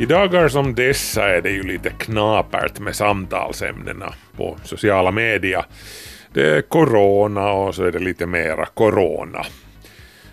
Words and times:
I 0.00 0.06
dagar 0.06 0.48
som 0.48 0.74
dessa 0.74 1.28
är 1.28 1.42
det 1.42 1.50
ju 1.50 1.62
lite 1.62 1.90
knapert 1.90 2.78
med 2.78 2.96
samtalsämnena 2.96 4.14
på 4.36 4.58
sociala 4.64 5.10
medier. 5.10 5.64
Det 6.32 6.56
är 6.56 6.62
corona 6.62 7.52
och 7.52 7.74
så 7.74 7.84
är 7.84 7.92
det 7.92 7.98
lite 7.98 8.26
mera 8.26 8.66
corona. 8.66 9.46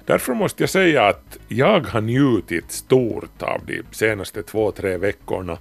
Därför 0.05 0.33
måste 0.33 0.63
jag 0.63 0.69
säga 0.69 1.07
att 1.07 1.37
jag 1.47 1.79
har 1.87 2.01
njutit 2.01 2.71
stort 2.71 3.41
av 3.41 3.61
de 3.65 3.81
senaste 3.91 4.43
två, 4.43 4.71
tre 4.71 4.97
veckorna 4.97 5.57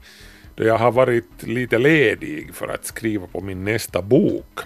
då 0.55 0.64
jag 0.64 0.78
har 0.78 0.92
varit 0.92 1.42
lite 1.42 1.78
ledig 1.78 2.55
för 2.55 2.69
att 2.69 2.87
skriva 2.87 3.27
på 3.27 3.41
min 3.41 3.64
nästa 3.64 4.03
bok. 4.03 4.61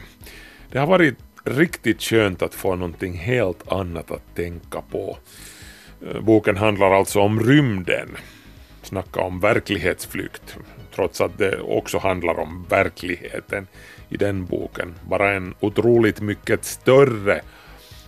Det 0.70 0.78
har 0.78 0.86
varit 0.86 1.18
riktigt 1.44 2.02
skönt 2.02 2.42
att 2.42 2.54
få 2.54 2.76
någonting 2.76 3.14
helt 3.14 3.72
annat 3.72 4.10
att 4.10 4.34
tänka 4.34 4.80
på. 4.90 5.18
Eh, 6.06 6.20
boken 6.20 6.56
handlar 6.56 6.90
alltså 6.90 7.20
om 7.20 7.40
rymden. 7.40 8.08
Snacka 8.86 9.20
om 9.20 9.40
verklighetsflykt, 9.40 10.56
trots 10.94 11.20
att 11.20 11.38
det 11.38 11.60
också 11.60 11.98
handlar 11.98 12.38
om 12.38 12.66
verkligheten 12.68 13.66
i 14.08 14.16
den 14.16 14.44
boken. 14.44 14.94
Bara 15.08 15.32
en 15.34 15.54
otroligt 15.60 16.20
mycket 16.20 16.64
större 16.64 17.40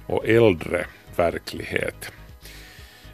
och 0.07 0.29
äldre 0.29 0.87
verklighet. 1.17 2.13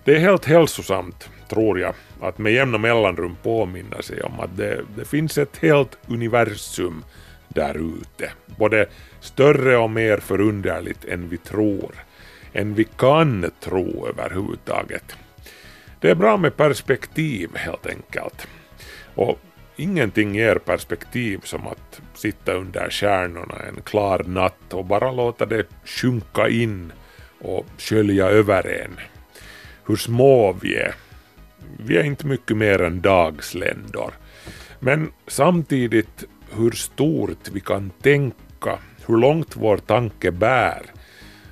Det 0.04 0.14
är 0.14 0.18
helt 0.18 0.44
hälsosamt, 0.44 1.28
tror 1.48 1.80
jag, 1.80 1.94
att 2.20 2.38
med 2.38 2.52
jämna 2.52 2.78
mellanrum 2.78 3.36
påminna 3.42 4.02
sig 4.02 4.22
om 4.22 4.40
att 4.40 4.56
det, 4.56 4.84
det 4.96 5.04
finns 5.04 5.38
ett 5.38 5.56
helt 5.56 5.98
universum 6.06 7.04
där 7.48 7.74
ute. 8.00 8.32
Både 8.46 8.86
större 9.20 9.76
och 9.76 9.90
mer 9.90 10.18
förunderligt 10.18 11.04
än 11.04 11.28
vi 11.28 11.36
tror. 11.36 11.94
Än 12.52 12.74
vi 12.74 12.84
kan 12.84 13.50
tro 13.60 14.08
överhuvudtaget. 14.08 15.16
Det 16.04 16.10
är 16.10 16.14
bra 16.14 16.36
med 16.36 16.56
perspektiv 16.56 17.56
helt 17.56 17.86
enkelt. 17.86 18.46
Och 19.14 19.38
ingenting 19.76 20.34
ger 20.34 20.56
perspektiv 20.56 21.40
som 21.44 21.66
att 21.66 22.00
sitta 22.14 22.52
under 22.52 22.90
stjärnorna 22.90 23.54
en 23.68 23.82
klar 23.82 24.22
natt 24.26 24.72
och 24.74 24.84
bara 24.84 25.12
låta 25.12 25.46
det 25.46 25.66
sjunka 25.84 26.48
in 26.48 26.92
och 27.40 27.66
skölja 27.78 28.26
över 28.26 28.66
en. 28.66 28.96
Hur 29.86 29.96
små 29.96 30.52
vi 30.52 30.76
är. 30.76 30.94
Vi 31.78 31.96
är 31.96 32.04
inte 32.04 32.26
mycket 32.26 32.56
mer 32.56 32.82
än 32.82 33.00
dagsländor. 33.00 34.12
Men 34.80 35.10
samtidigt 35.26 36.24
hur 36.50 36.70
stort 36.70 37.48
vi 37.52 37.60
kan 37.60 37.90
tänka, 37.90 38.78
hur 39.06 39.16
långt 39.16 39.56
vår 39.56 39.76
tanke 39.76 40.30
bär 40.30 40.82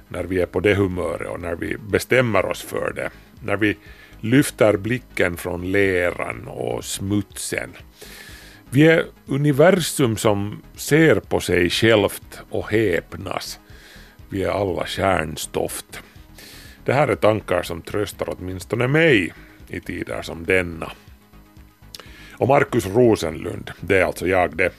när 0.09 0.25
vi 0.25 0.41
är 0.41 0.47
på 0.47 0.61
det 0.61 0.75
humöret 0.75 1.29
och 1.29 1.41
när 1.41 1.55
vi 1.55 1.77
bestämmer 1.79 2.47
oss 2.47 2.63
för 2.63 2.93
det. 2.93 3.11
När 3.45 3.57
vi 3.57 3.77
lyfter 4.23 4.77
blicken 4.77 5.37
från 5.37 5.73
leran 5.73 6.49
och 6.49 6.85
smutsen. 6.85 7.71
Vi 8.71 8.87
är 8.87 9.05
universum 9.27 10.17
som 10.17 10.63
ser 10.77 11.21
på 11.21 11.41
sig 11.41 11.71
självt 11.71 12.41
och 12.51 12.71
häpnas. 12.71 13.61
Vi 14.29 14.43
är 14.43 14.51
alla 14.51 14.87
kärnstoft. 14.87 16.03
Det 16.85 16.93
här 16.93 17.09
är 17.09 17.15
tankar 17.15 17.63
som 17.63 17.83
tröstar 17.83 18.29
åtminstone 18.29 18.89
mig 18.89 19.33
i 19.69 19.81
tider 19.81 20.23
som 20.23 20.45
denna. 20.45 20.93
Och 22.33 22.49
Markus 22.49 22.87
Rosenlund, 22.87 23.71
det 23.81 23.99
är 23.99 24.05
alltså 24.05 24.27
jag 24.27 24.57
det. 24.57 24.73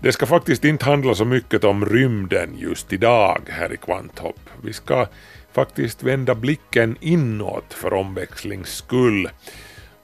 Det 0.00 0.12
ska 0.12 0.26
faktiskt 0.26 0.64
inte 0.64 0.84
handla 0.84 1.14
så 1.14 1.24
mycket 1.24 1.64
om 1.64 1.86
rymden 1.86 2.54
just 2.58 2.92
idag 2.92 3.40
här 3.48 3.72
i 3.72 3.76
Kvanthopp. 3.76 4.40
Vi 4.62 4.72
ska 4.72 5.06
faktiskt 5.56 6.02
vända 6.02 6.34
blicken 6.34 6.96
inåt 7.00 7.74
för 7.74 7.92
omväxlings 7.92 8.76
skull 8.76 9.28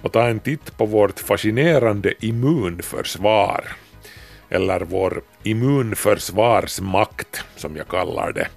och 0.03 0.13
ta 0.13 0.29
en 0.29 0.41
titt 0.41 0.77
på 0.77 0.87
vårt 0.87 1.21
fascinerande 1.21 2.15
immunförsvar. 2.21 3.65
Eller 4.51 4.81
vår 4.81 5.23
immunförsvarsmakt, 5.43 7.45
som 7.57 7.77
jag 7.77 7.89
kallar 7.89 8.33
det. 8.33 8.49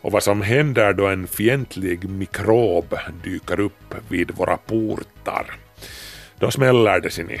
Och 0.00 0.12
vad 0.12 0.22
som 0.22 0.42
händer 0.42 0.92
då 0.92 1.06
en 1.06 1.26
fientlig 1.26 2.08
mikrob 2.08 2.98
dyker 3.24 3.60
upp 3.60 3.94
vid 4.08 4.30
våra 4.30 4.56
portar. 4.56 5.46
Då 6.38 6.50
smäller 6.50 7.00
det, 7.00 7.10
ser 7.10 7.24
ni. 7.24 7.40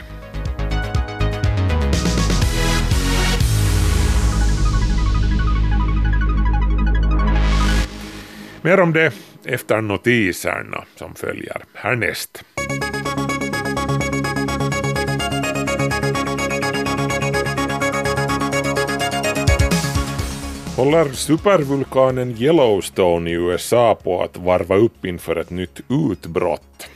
Mer 8.62 8.80
om 8.80 8.92
det 8.92 9.12
efter 9.44 9.80
notiserna 9.80 10.84
som 10.96 11.14
följer 11.14 11.62
härnäst. 11.74 12.44
Håller 20.76 21.12
supervulkanen 21.12 22.36
Yellowstone 22.38 23.30
i 23.30 23.32
USA 23.32 23.94
på 23.94 24.22
att 24.22 24.36
varva 24.36 24.76
upp 24.76 25.04
inför 25.04 25.36
ett 25.36 25.50
nytt 25.50 25.80
utbrott? 25.88 26.88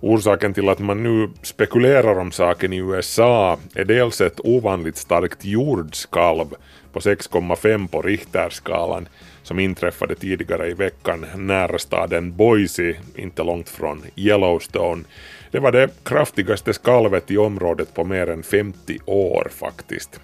Orsaken 0.00 0.54
till 0.54 0.68
att 0.68 0.78
man 0.78 1.02
nu 1.02 1.30
spekulerar 1.42 2.18
om 2.18 2.32
saken 2.32 2.72
i 2.72 2.76
USA 2.76 3.58
är 3.74 3.84
dels 3.84 4.20
ett 4.20 4.40
ovanligt 4.44 4.96
starkt 4.96 5.44
jordskalv 5.44 6.46
på 6.92 7.00
6,5 7.00 7.88
på 7.88 8.02
Richterskalan 8.02 9.08
som 9.46 9.58
inträffade 9.58 10.14
tidigare 10.14 10.68
i 10.68 10.74
veckan 10.74 11.26
nära 11.36 11.78
staden 11.78 12.36
Boise, 12.36 12.94
inte 13.14 13.42
långt 13.42 13.68
från 13.68 14.02
Yellowstone. 14.16 15.04
Det 15.50 15.58
var 15.58 15.72
det 15.72 16.04
kraftigaste 16.04 16.72
skalvet 16.72 17.30
i 17.30 17.36
området 17.36 17.94
på 17.94 18.04
mer 18.04 18.30
än 18.30 18.42
50 18.42 18.98
år 19.04 19.48
faktiskt. 19.50 20.20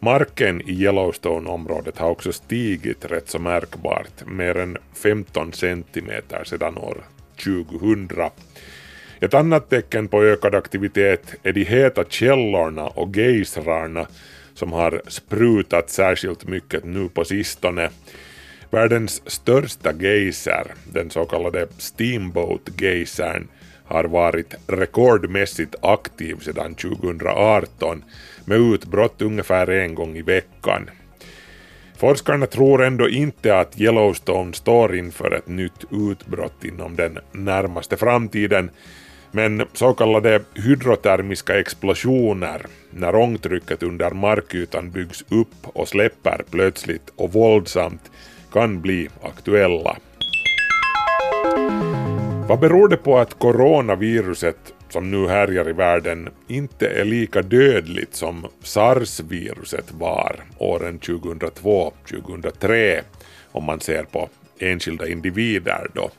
Marken 0.00 0.60
i 0.60 0.72
Yellowstone-området 0.72 1.98
har 1.98 2.10
också 2.10 2.32
stigit 2.32 3.04
rätt 3.04 3.28
så 3.28 3.38
märkbart, 3.38 4.26
mer 4.26 4.56
än 4.56 4.78
15 4.94 5.52
centimeter 5.52 6.44
sedan 6.44 6.78
år 6.78 7.04
2000. 7.44 8.08
Ett 9.20 9.34
annat 9.34 9.70
tecken 9.70 10.08
på 10.08 10.22
ökad 10.22 10.54
aktivitet 10.54 11.34
är 11.42 11.52
de 11.52 11.64
heta 11.64 12.04
källorna 12.04 12.86
och 12.86 13.16
gejsrarna 13.16 14.06
som 14.54 14.72
har 14.72 15.02
sprutat 15.08 15.90
särskilt 15.90 16.44
mycket 16.48 16.84
nu 16.84 17.08
på 17.08 17.24
sistone. 17.24 17.90
Världens 18.72 19.22
största 19.26 19.92
geyser, 19.92 20.66
den 20.92 21.10
så 21.10 21.24
kallade 21.24 21.66
Steamboat-geysern, 21.78 23.48
har 23.84 24.04
varit 24.04 24.54
rekordmässigt 24.66 25.74
aktiv 25.82 26.36
sedan 26.40 26.74
2018 26.74 28.04
med 28.44 28.58
utbrott 28.58 29.22
ungefär 29.22 29.70
en 29.70 29.94
gång 29.94 30.16
i 30.16 30.22
veckan. 30.22 30.90
Forskarna 31.96 32.46
tror 32.46 32.84
ändå 32.84 33.08
inte 33.08 33.58
att 33.58 33.80
Yellowstone 33.80 34.52
står 34.52 34.96
inför 34.96 35.34
ett 35.34 35.48
nytt 35.48 35.84
utbrott 35.90 36.64
inom 36.64 36.96
den 36.96 37.18
närmaste 37.32 37.96
framtiden, 37.96 38.70
men 39.30 39.62
så 39.72 39.94
kallade 39.94 40.40
hydrotermiska 40.54 41.58
explosioner, 41.58 42.66
när 42.90 43.14
ångtrycket 43.14 43.82
under 43.82 44.10
markytan 44.10 44.90
byggs 44.90 45.24
upp 45.28 45.54
och 45.62 45.88
släpper 45.88 46.44
plötsligt 46.50 47.12
och 47.16 47.32
våldsamt, 47.32 48.10
kan 48.52 48.80
bli 48.80 49.08
aktuella. 49.22 49.96
Vad 52.48 52.60
beror 52.60 52.88
det 52.88 52.96
på 52.96 53.18
att 53.18 53.38
coronaviruset 53.38 54.74
som 54.88 55.10
nu 55.10 55.28
härjar 55.28 55.68
i 55.68 55.72
världen 55.72 56.28
inte 56.48 56.88
är 56.88 57.04
lika 57.04 57.42
dödligt 57.42 58.14
som 58.14 58.46
sars-viruset 58.62 59.92
var 59.92 60.36
åren 60.58 61.00
2002-2003 61.00 63.00
om 63.52 63.64
man 63.64 63.80
ser 63.80 64.04
på 64.04 64.28
enskilda 64.58 65.08
individer 65.08 65.86
då. 65.92 66.10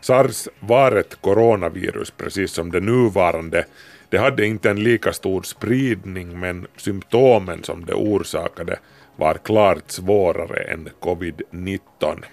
Sars 0.00 0.48
var 0.60 0.92
ett 0.92 1.16
coronavirus 1.20 2.10
precis 2.10 2.52
som 2.52 2.70
det 2.70 2.80
nuvarande. 2.80 3.64
Det 4.08 4.18
hade 4.18 4.46
inte 4.46 4.70
en 4.70 4.82
lika 4.82 5.12
stor 5.12 5.42
spridning 5.42 6.40
men 6.40 6.66
symptomen 6.76 7.64
som 7.64 7.84
det 7.84 7.94
orsakade 7.94 8.78
var 9.16 9.34
klart 9.34 9.90
svårare 9.90 10.62
än 10.62 10.88
covid-19. 11.00 12.24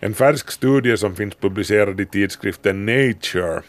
En 0.00 0.14
färsk 0.14 0.50
studie 0.50 0.96
som 0.96 1.16
finns 1.16 1.34
publicerad 1.34 2.00
i 2.00 2.06
tidskriften 2.06 2.86
Nature 2.86 3.62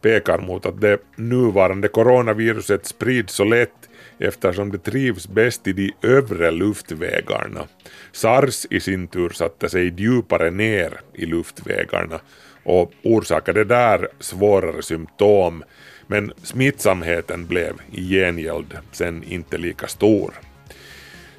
pekar 0.00 0.38
mot 0.38 0.66
att 0.66 0.80
det 0.80 0.98
nuvarande 1.16 1.88
coronaviruset 1.88 2.86
sprids 2.86 3.34
så 3.34 3.44
lätt 3.44 3.88
eftersom 4.18 4.72
det 4.72 4.78
trivs 4.78 5.28
bäst 5.28 5.66
i 5.66 5.72
de 5.72 5.92
övre 6.02 6.50
luftvägarna. 6.50 7.66
Sars 8.12 8.66
i 8.70 8.80
sin 8.80 9.08
tur 9.08 9.28
satte 9.28 9.68
sig 9.68 9.94
djupare 9.96 10.50
ner 10.50 11.00
i 11.14 11.26
luftvägarna 11.26 12.20
och 12.62 12.92
orsakade 13.02 13.64
där 13.64 14.08
svårare 14.20 14.82
symptom 14.82 15.64
men 16.06 16.32
smittsamheten 16.42 17.46
blev 17.46 17.74
i 17.92 18.08
gengäld 18.08 18.78
sen 18.92 19.24
inte 19.24 19.58
lika 19.58 19.86
stor. 19.86 20.34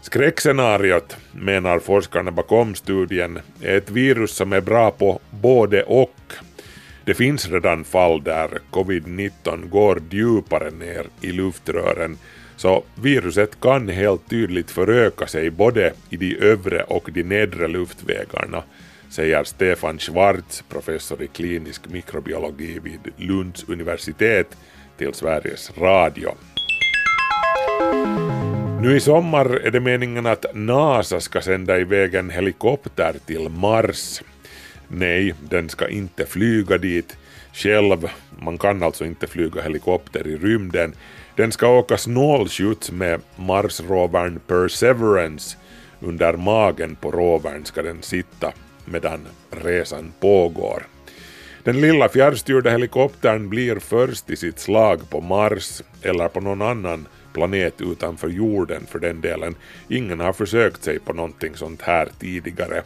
Skräckscenariot, 0.05 1.17
menar 1.31 1.79
forskarna 1.79 2.31
bakom 2.31 2.75
studien, 2.75 3.39
är 3.61 3.77
ett 3.77 3.89
virus 3.89 4.31
som 4.31 4.53
är 4.53 4.61
bra 4.61 4.91
på 4.91 5.19
både 5.29 5.83
och. 5.83 6.33
Det 7.05 7.13
finns 7.13 7.49
redan 7.49 7.83
fall 7.83 8.23
där 8.23 8.49
covid-19 8.71 9.69
går 9.69 10.01
djupare 10.09 10.71
ner 10.71 11.05
i 11.21 11.31
luftrören, 11.31 12.17
så 12.55 12.83
viruset 12.95 13.59
kan 13.59 13.89
helt 13.89 14.29
tydligt 14.29 14.71
föröka 14.71 15.27
sig 15.27 15.49
både 15.49 15.93
i 16.09 16.17
de 16.17 16.35
övre 16.35 16.83
och 16.83 17.09
de 17.13 17.23
nedre 17.23 17.67
luftvägarna, 17.67 18.63
säger 19.09 19.43
Stefan 19.43 19.99
Schwartz, 19.99 20.63
professor 20.69 21.21
i 21.21 21.27
klinisk 21.27 21.87
mikrobiologi 21.87 22.79
vid 22.83 23.13
Lunds 23.17 23.63
universitet, 23.67 24.57
till 24.97 25.13
Sveriges 25.13 25.71
Radio. 25.77 26.35
Nu 28.85 28.95
i 28.95 28.99
sommar 28.99 29.45
är 29.45 29.71
det 29.71 29.79
meningen 29.79 30.25
att 30.25 30.45
NASA 30.53 31.19
ska 31.19 31.41
sända 31.41 31.79
iväg 31.79 32.15
en 32.15 32.29
helikopter 32.29 33.15
till 33.25 33.49
Mars. 33.49 34.21
Nej, 34.87 35.33
den 35.49 35.69
ska 35.69 35.87
inte 35.87 36.25
flyga 36.25 36.77
dit 36.77 37.17
själv. 37.53 38.07
Man 38.39 38.57
kan 38.57 38.83
alltså 38.83 39.05
inte 39.05 39.27
flyga 39.27 39.61
helikopter 39.61 40.27
i 40.27 40.37
rymden. 40.37 40.93
Den 41.35 41.51
ska 41.51 41.67
åka 41.67 41.97
snålskjuts 41.97 42.91
med 42.91 43.21
Mars-rovern 43.35 44.39
Perseverance. 44.47 45.57
Under 45.99 46.33
magen 46.33 46.95
på 46.95 47.11
rovern 47.11 47.65
ska 47.65 47.81
den 47.81 48.01
sitta 48.01 48.53
medan 48.85 49.25
resan 49.49 50.13
pågår. 50.19 50.83
Den 51.63 51.81
lilla 51.81 52.09
fjärrstyrda 52.09 52.69
helikoptern 52.69 53.49
blir 53.49 53.79
först 53.79 54.29
i 54.29 54.35
sitt 54.35 54.59
slag 54.59 55.09
på 55.09 55.21
Mars 55.21 55.81
eller 56.01 56.27
på 56.27 56.41
någon 56.41 56.61
annan 56.61 57.07
planet 57.35 57.81
utanför 57.81 58.29
jorden 58.29 58.85
för 58.85 58.99
den 58.99 59.21
delen. 59.21 59.55
Ingen 59.89 60.19
har 60.19 60.33
försökt 60.33 60.83
sig 60.83 60.99
på 60.99 61.13
någonting 61.13 61.55
sånt 61.55 61.81
här 61.81 62.09
tidigare. 62.19 62.81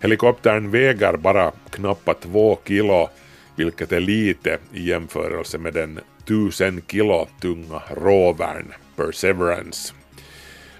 Helikoptern 0.00 0.70
väger 0.70 1.16
bara 1.16 1.52
knappt 1.70 2.22
två 2.22 2.58
kilo, 2.64 3.08
vilket 3.56 3.92
är 3.92 4.00
lite 4.00 4.58
i 4.72 4.88
jämförelse 4.88 5.58
med 5.58 5.74
den 5.74 6.00
tusen 6.24 6.82
kilo 6.86 7.28
tunga 7.40 7.82
rovern 7.96 8.72
Perseverance. 8.96 9.94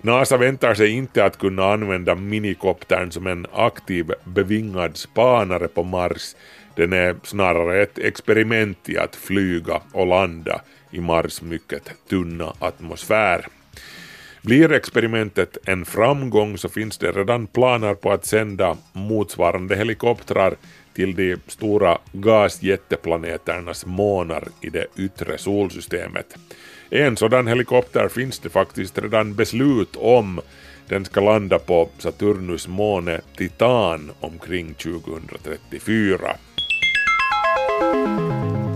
NASA 0.02 0.36
väntar 0.36 0.74
sig 0.74 0.90
inte 0.90 1.24
att 1.24 1.38
kunna 1.38 1.72
använda 1.72 2.14
minikoptern 2.14 3.10
som 3.10 3.26
en 3.26 3.46
aktiv 3.52 4.12
bevingad 4.24 4.96
spanare 4.96 5.68
på 5.68 5.82
Mars. 5.82 6.36
Den 6.76 6.92
är 6.92 7.16
snarare 7.22 7.82
ett 7.82 7.98
experiment 7.98 8.88
i 8.88 8.98
att 8.98 9.16
flyga 9.16 9.80
och 9.92 10.06
landa 10.06 10.60
i 10.90 11.00
Mars 11.00 11.42
mycket 11.42 11.92
tunna 12.08 12.52
atmosfär. 12.58 13.46
Blir 14.42 14.72
experimentet 14.72 15.58
en 15.64 15.84
framgång 15.84 16.58
så 16.58 16.68
finns 16.68 16.98
det 16.98 17.12
redan 17.12 17.46
planer 17.46 17.94
på 17.94 18.12
att 18.12 18.26
sända 18.26 18.76
motsvarande 18.92 19.76
helikoptrar 19.76 20.54
till 20.94 21.14
de 21.14 21.36
stora 21.46 21.98
gasjätteplaneternas 22.12 23.86
månar 23.86 24.48
i 24.60 24.70
det 24.70 24.86
yttre 24.96 25.38
solsystemet. 25.38 26.36
En 26.90 27.16
sådan 27.16 27.46
helikopter 27.46 28.08
finns 28.08 28.38
det 28.38 28.48
faktiskt 28.48 28.98
redan 28.98 29.34
beslut 29.34 29.96
om. 29.96 30.40
Den 30.88 31.04
ska 31.04 31.20
landa 31.20 31.58
på 31.58 31.88
Saturnus 31.98 32.68
måne 32.68 33.20
Titan 33.36 34.10
omkring 34.20 34.74
2034. 34.74 36.36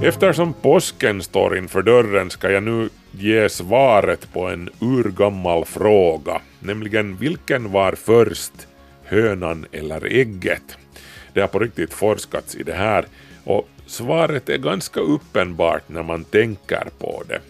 Eftersom 0.06 0.52
påsken 0.52 1.22
står 1.22 1.58
inför 1.58 1.82
dörren 1.82 2.30
ska 2.30 2.50
jag 2.50 2.62
nu 2.62 2.88
ge 3.10 3.48
svaret 3.48 4.32
på 4.32 4.48
en 4.48 4.70
urgammal 4.80 5.64
fråga, 5.64 6.40
nämligen 6.60 7.16
vilken 7.16 7.72
var 7.72 7.92
först, 7.92 8.52
hönan 9.04 9.66
eller 9.72 10.04
ägget? 10.06 10.76
Det 11.32 11.40
har 11.40 11.48
på 11.48 11.58
riktigt 11.58 11.92
forskats 11.94 12.54
i 12.54 12.62
det 12.62 12.72
här 12.72 13.06
och 13.44 13.68
svaret 13.86 14.48
är 14.48 14.58
ganska 14.58 15.00
uppenbart 15.00 15.88
när 15.88 16.02
man 16.02 16.24
tänker 16.24 16.88
på 16.98 17.22
det. 17.28 17.40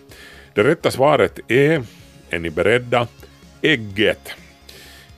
Det 0.55 0.65
rätta 0.65 0.91
svaret 0.91 1.41
är, 1.49 1.83
är 2.31 2.39
ni 2.39 2.50
beredda, 2.50 3.07
ägget. 3.62 4.31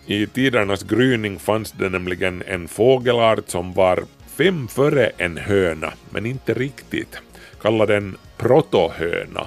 I 0.06 0.26
tidernas 0.26 0.82
gryning 0.82 1.38
fanns 1.38 1.72
det 1.72 1.88
nämligen 1.88 2.42
en 2.46 2.68
fågelart 2.68 3.48
som 3.48 3.72
var 3.72 4.04
fem 4.36 4.68
före 4.68 5.12
en 5.16 5.36
höna, 5.36 5.92
men 6.10 6.26
inte 6.26 6.54
riktigt. 6.54 7.18
Kalla 7.66 7.86
den 7.86 8.16
protohöna. 8.36 9.46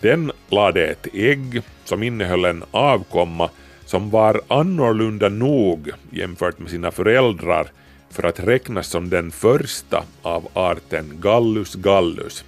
Den 0.00 0.32
lade 0.48 0.86
ett 0.86 1.06
ägg 1.12 1.62
som 1.84 2.02
innehöll 2.02 2.44
en 2.44 2.64
avkomma 2.70 3.50
som 3.84 4.10
var 4.10 4.40
annorlunda 4.48 5.28
nog 5.28 5.90
jämfört 6.10 6.58
med 6.58 6.70
sina 6.70 6.90
föräldrar 6.90 7.66
för 8.10 8.22
att 8.22 8.40
räknas 8.40 8.86
som 8.86 9.10
den 9.10 9.30
första 9.30 10.04
av 10.22 10.48
arten 10.52 11.20
Gallus 11.20 11.74
gallus. 11.74 12.44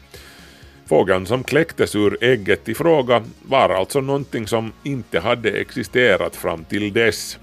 Fågeln 0.87 1.27
som 1.27 1.45
kläcktes 1.45 1.97
ur 1.97 2.25
ägget 2.25 2.69
i 2.69 2.75
fråga 2.75 3.25
var 3.49 3.69
alltså 3.69 4.01
någonting 4.01 4.47
som 4.47 4.73
inte 4.83 5.21
hade 5.21 5.51
existerat 5.51 6.37
fram 6.37 6.65
till 6.65 6.93
dess. 6.93 7.39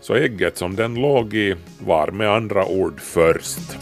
Så 0.00 0.14
ägget 0.14 0.58
som 0.58 0.76
den 0.76 0.94
låg 0.94 1.34
i 1.34 1.54
var 1.78 2.10
med 2.10 2.30
andra 2.30 2.66
ord 2.66 3.00
först. 3.00 3.76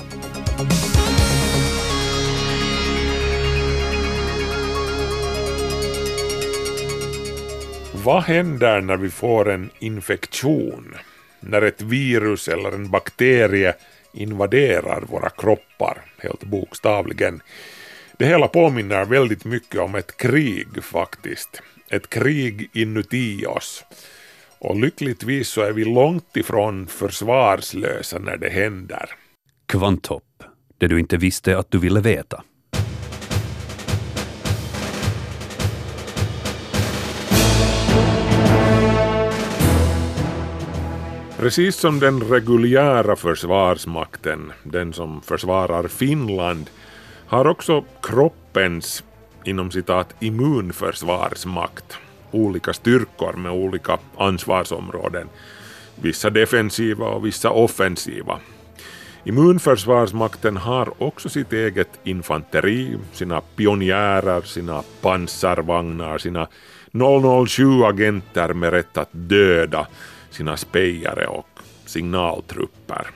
Vad 8.04 8.22
händer 8.22 8.80
när 8.80 8.96
vi 8.96 9.10
får 9.10 9.50
en 9.50 9.70
infektion? 9.78 10.94
När 11.40 11.62
ett 11.62 11.82
virus 11.82 12.48
eller 12.48 12.72
en 12.72 12.90
bakterie 12.90 13.74
invaderar 14.12 15.00
våra 15.00 15.30
kroppar, 15.30 15.98
helt 16.18 16.44
bokstavligen. 16.44 17.42
Det 18.18 18.26
hela 18.26 18.48
påminner 18.48 19.04
väldigt 19.04 19.44
mycket 19.44 19.80
om 19.80 19.94
ett 19.94 20.16
krig 20.16 20.84
faktiskt. 20.84 21.62
Ett 21.90 22.08
krig 22.08 22.70
inuti 22.72 23.46
oss. 23.46 23.84
Och 24.58 24.76
lyckligtvis 24.76 25.48
så 25.48 25.62
är 25.62 25.72
vi 25.72 25.84
långt 25.84 26.36
ifrån 26.36 26.86
försvarslösa 26.86 28.18
när 28.18 28.36
det 28.36 28.50
händer. 28.50 29.10
Kvanthopp, 29.66 30.42
det 30.78 30.86
du 30.88 31.00
inte 31.00 31.16
visste 31.16 31.58
att 31.58 31.70
du 31.70 31.78
ville 31.78 32.00
veta. 32.00 32.42
Precis 41.44 41.76
som 41.76 42.00
den 42.00 42.20
reguljära 42.20 43.16
försvarsmakten, 43.16 44.52
den 44.62 44.92
som 44.92 45.20
försvarar 45.22 45.88
Finland, 45.88 46.70
har 47.26 47.46
också 47.46 47.84
kroppens 48.02 49.04
inom 49.44 49.70
citat 49.70 50.14
immunförsvarsmakt 50.20 51.98
olika 52.30 52.72
styrkor 52.72 53.32
med 53.32 53.52
olika 53.52 53.98
ansvarsområden. 54.16 55.28
Vissa 55.94 56.30
defensiva 56.30 57.06
och 57.06 57.26
vissa 57.26 57.50
offensiva. 57.50 58.38
Immunförsvarsmakten 59.24 60.56
har 60.56 61.02
också 61.02 61.28
sitt 61.28 61.52
eget 61.52 61.90
infanteri, 62.04 62.98
sina 63.12 63.40
pionjärer, 63.40 64.40
sina 64.40 64.82
pansarvagnar, 65.00 66.18
sina 66.18 66.48
007-agenter 66.92 68.54
med 68.54 68.70
rätt 68.70 68.96
att 68.96 69.08
döda, 69.12 69.86
sina 70.34 70.56
spejare 70.56 71.26
och 71.26 71.48
signaltrupper. 71.86 73.06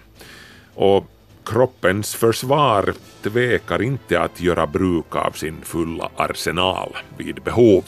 Och 0.75 1.06
kroppens 1.44 2.14
försvar 2.14 2.94
tvekar 3.22 3.82
inte 3.82 4.20
att 4.20 4.40
göra 4.40 4.66
bruk 4.66 5.16
av 5.16 5.30
sin 5.30 5.56
fulla 5.62 6.10
arsenal 6.16 6.96
vid 7.16 7.42
behov. 7.42 7.84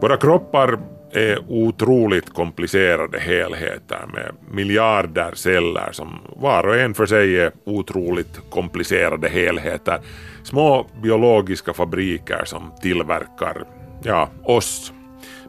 Våra 0.00 0.16
kroppar 0.16 0.78
är 1.12 1.38
otroligt 1.48 2.34
komplicerade 2.34 3.18
helheter 3.18 4.06
med 4.12 4.32
miljarder 4.50 5.32
celler 5.34 5.92
som 5.92 6.18
var 6.36 6.66
och 6.66 6.76
en 6.76 6.94
för 6.94 7.06
sig 7.06 7.40
är 7.40 7.52
otroligt 7.64 8.40
komplicerade 8.50 9.28
helheter. 9.28 9.98
Små 10.44 10.86
biologiska 11.02 11.72
fabriker 11.72 12.44
som 12.44 12.72
tillverkar, 12.82 13.64
ja, 14.02 14.28
oss 14.42 14.92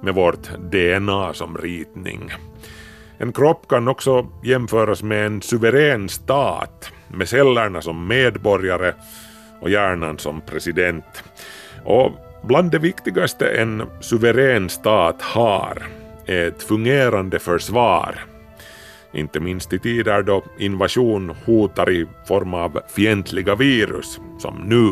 med 0.02 0.14
vårt 0.14 0.50
DNA 0.72 1.34
som 1.34 1.58
ritning. 1.58 2.32
En 3.18 3.34
kropp 3.34 3.68
kan 3.68 3.88
också 3.88 4.28
jämföras 4.44 5.04
med 5.04 5.26
en 5.26 5.42
suverän 5.42 6.10
stat 6.10 6.92
med 7.08 7.30
cellerna 7.30 7.82
som 7.82 8.08
medborgare 8.08 8.94
och 9.62 9.70
hjärnan 9.70 10.20
som 10.20 10.42
president. 10.42 11.24
Och 11.84 12.12
bland 12.44 12.72
det 12.72 12.80
viktigaste 12.80 13.48
en 13.48 13.84
suverän 14.02 14.70
stat 14.70 15.22
har 15.22 15.84
är 16.26 16.48
ett 16.48 16.64
fungerande 16.64 17.40
försvar. 17.40 18.16
Inte 19.16 19.40
minst 19.40 19.74
i 19.74 19.80
tider 19.80 20.24
då 20.24 20.44
invasion 20.60 21.36
hotar 21.46 21.92
i 21.92 22.06
form 22.28 22.54
av 22.54 22.80
fientliga 22.96 23.56
virus, 23.56 24.20
som 24.40 24.56
nu. 24.56 24.92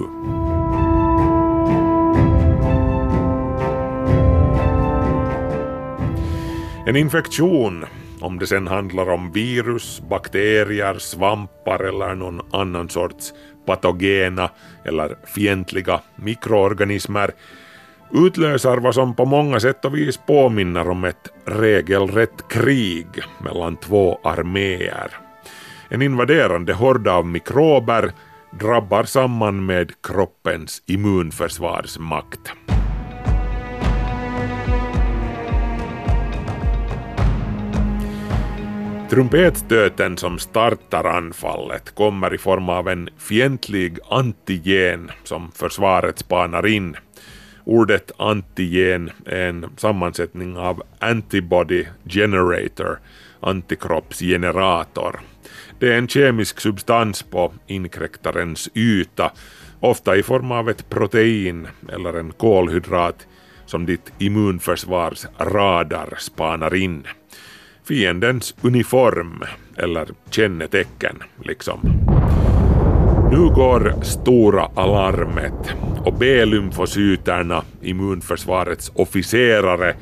En 6.87 6.95
infektion, 6.95 7.85
om 8.21 8.39
det 8.39 8.47
sen 8.47 8.67
handlar 8.67 9.09
om 9.09 9.31
virus, 9.31 10.01
bakterier, 10.09 10.99
svampar 10.99 11.83
eller 11.83 12.15
någon 12.15 12.41
annan 12.51 12.89
sorts 12.89 13.33
patogena 13.65 14.49
eller 14.85 15.15
fientliga 15.35 16.01
mikroorganismer, 16.15 17.31
utlöser 18.13 18.77
vad 18.77 18.95
som 18.95 19.15
på 19.15 19.25
många 19.25 19.59
sätt 19.59 19.85
och 19.85 19.95
vis 19.95 20.17
påminner 20.17 20.89
om 20.89 21.03
ett 21.03 21.29
regelrätt 21.45 22.47
krig 22.49 23.07
mellan 23.39 23.77
två 23.77 24.19
arméer. 24.23 25.11
En 25.89 26.01
invaderande 26.01 26.73
hord 26.73 27.07
av 27.07 27.25
mikrober 27.25 28.11
drabbar 28.51 29.03
samman 29.03 29.65
med 29.65 29.91
kroppens 30.01 30.83
immunförsvarsmakt. 30.85 32.53
Trumpetstöten 39.09 40.17
som 40.17 40.39
startar 40.39 41.03
anfallet 41.03 41.95
kommer 41.95 42.33
i 42.33 42.37
form 42.37 42.69
av 42.69 42.89
en 42.89 43.09
fientlig 43.17 43.99
antigen 44.09 45.11
som 45.23 45.51
försvaret 45.51 46.19
spanar 46.19 46.67
in. 46.67 46.95
Ordet 47.65 48.11
antigen 48.17 49.11
är 49.25 49.47
en 49.47 49.65
sammansättning 49.77 50.57
av 50.57 50.83
antibody 50.99 51.85
generator, 52.05 52.99
antikroppsgenerator. 53.39 55.19
Det 55.79 55.93
är 55.93 55.97
en 55.97 56.07
kemisk 56.07 56.59
substans 56.59 57.23
på 57.23 57.53
inkräktarens 57.67 58.69
yta, 58.73 59.31
ofta 59.79 60.15
i 60.15 60.23
form 60.23 60.51
av 60.51 60.69
ett 60.69 60.89
protein 60.89 61.67
eller 61.89 62.13
en 62.13 62.31
kolhydrat 62.31 63.27
som 63.65 63.85
ditt 63.85 64.11
immunförsvars 64.19 65.25
radar 65.39 66.13
spanar 66.17 66.75
in 66.75 67.07
fiendens 67.87 68.55
uniform 68.61 69.43
eller 69.77 70.07
kännetecken 70.29 71.23
liksom. 71.43 72.02
Nu 73.33 73.49
går 73.49 73.93
stora 74.01 74.69
alarmet 74.75 75.75
och 76.05 76.13
B-lymfocyterna, 76.13 77.63
immunförsvarets 77.81 78.91
officerare, 78.95 79.95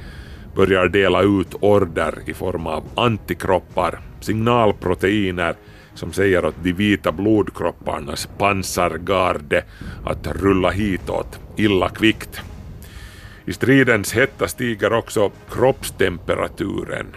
börjar 0.55 0.87
dela 0.87 1.21
ut 1.21 1.55
order 1.59 2.13
i 2.25 2.33
form 2.33 2.67
av 2.67 2.83
antikroppar, 2.95 3.99
signalproteiner 4.19 5.55
som 5.93 6.13
säger 6.13 6.45
åt 6.45 6.55
de 6.63 6.73
vita 6.73 7.11
blodkropparnas 7.11 8.29
pansargarde 8.37 9.63
att 10.05 10.27
rulla 10.27 10.69
hitåt 10.69 11.39
illa 11.57 11.89
kvickt. 11.89 12.41
I 13.45 13.53
stridens 13.53 14.13
hetta 14.13 14.47
stiger 14.47 14.93
också 14.93 15.31
kroppstemperaturen 15.51 17.07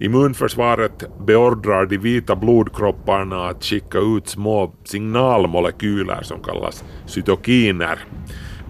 Immunförsvaret 0.00 1.04
beordrar 1.26 1.86
de 1.86 1.98
vita 1.98 2.36
blodkropparna 2.36 3.48
att 3.48 3.64
skicka 3.64 3.98
ut 3.98 4.28
små 4.28 4.74
signalmolekyler 4.84 6.22
som 6.22 6.42
kallas 6.42 6.84
cytokiner. 7.06 7.98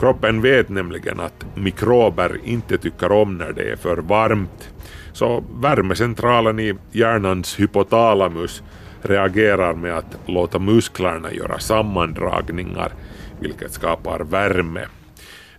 Kroppen 0.01 0.43
vet 0.43 0.69
nämligen 0.69 1.21
att 1.21 1.47
mikrober 1.55 2.41
inte 2.45 2.79
tycker 2.79 3.13
om 3.13 3.39
när 3.39 3.53
det 3.53 3.71
är 3.73 3.77
för 3.77 3.97
varmt, 3.97 4.73
så 5.13 5.45
värmecentralen 5.61 6.61
i 6.61 6.75
hjärnans 6.93 7.61
hypotalamus 7.61 8.63
reagerar 9.03 9.75
med 9.75 9.99
att 9.99 10.19
låta 10.27 10.59
musklerna 10.59 11.33
göra 11.33 11.59
sammandragningar, 11.59 12.93
vilket 13.41 13.73
skapar 13.73 14.21
värme. 14.21 14.87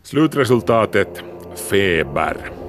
Slutresultatet 0.03 1.23
feber. 1.69 2.62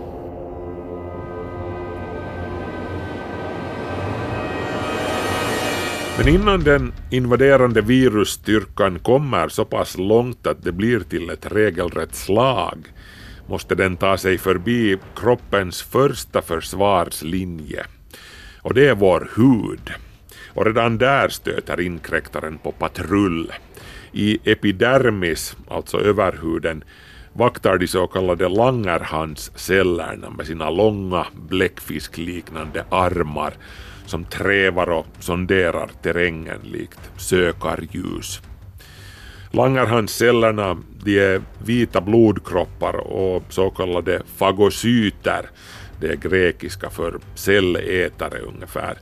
Men 6.18 6.28
innan 6.28 6.64
den 6.64 6.92
invaderande 7.10 7.80
virusstyrkan 7.80 8.98
kommer 8.98 9.48
så 9.48 9.64
pass 9.64 9.98
långt 9.98 10.46
att 10.46 10.62
det 10.62 10.72
blir 10.72 11.00
till 11.00 11.30
ett 11.30 11.52
regelrätt 11.52 12.14
slag 12.14 12.86
måste 13.46 13.74
den 13.74 13.96
ta 13.96 14.16
sig 14.16 14.38
förbi 14.38 14.98
kroppens 15.16 15.82
första 15.82 16.42
försvarslinje. 16.42 17.84
Och 18.62 18.74
det 18.74 18.88
är 18.88 18.94
vår 18.94 19.30
hud. 19.36 19.90
Och 20.48 20.66
redan 20.66 20.98
där 20.98 21.28
stöter 21.28 21.80
inkräktaren 21.80 22.58
på 22.58 22.72
patrull. 22.72 23.52
I 24.12 24.38
epidermis, 24.50 25.56
alltså 25.68 26.00
överhuden, 26.00 26.84
vaktar 27.32 27.78
de 27.78 27.86
så 27.86 28.06
kallade 28.06 28.48
Langerhanscellerna 28.48 30.30
med 30.30 30.46
sina 30.46 30.70
långa 30.70 31.26
bläckfiskliknande 31.48 32.84
armar 32.90 33.54
som 34.06 34.24
trävar 34.24 34.90
och 34.90 35.06
sonderar 35.18 35.90
terrängen 36.02 36.60
likt 36.62 37.10
sökarljus. 37.16 38.40
Langerhanscellerna 39.50 40.76
de 41.04 41.18
är 41.18 41.42
vita 41.64 42.00
blodkroppar 42.00 42.96
och 42.96 43.42
så 43.48 43.70
kallade 43.70 44.22
fagocyter, 44.36 45.50
det 46.00 46.08
är 46.08 46.16
grekiska 46.16 46.90
för 46.90 47.18
cellätare 47.34 48.38
ungefär. 48.38 48.98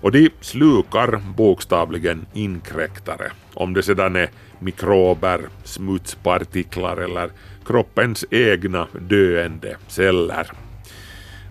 Och 0.00 0.12
de 0.12 0.30
slukar 0.40 1.22
bokstavligen 1.36 2.26
inkräktare, 2.34 3.32
om 3.54 3.74
det 3.74 3.82
sedan 3.82 4.16
är 4.16 4.30
mikrober, 4.58 5.40
smutspartiklar 5.64 6.96
eller 6.96 7.30
kroppens 7.66 8.24
egna 8.30 8.86
döende 9.00 9.76
celler. 9.88 10.65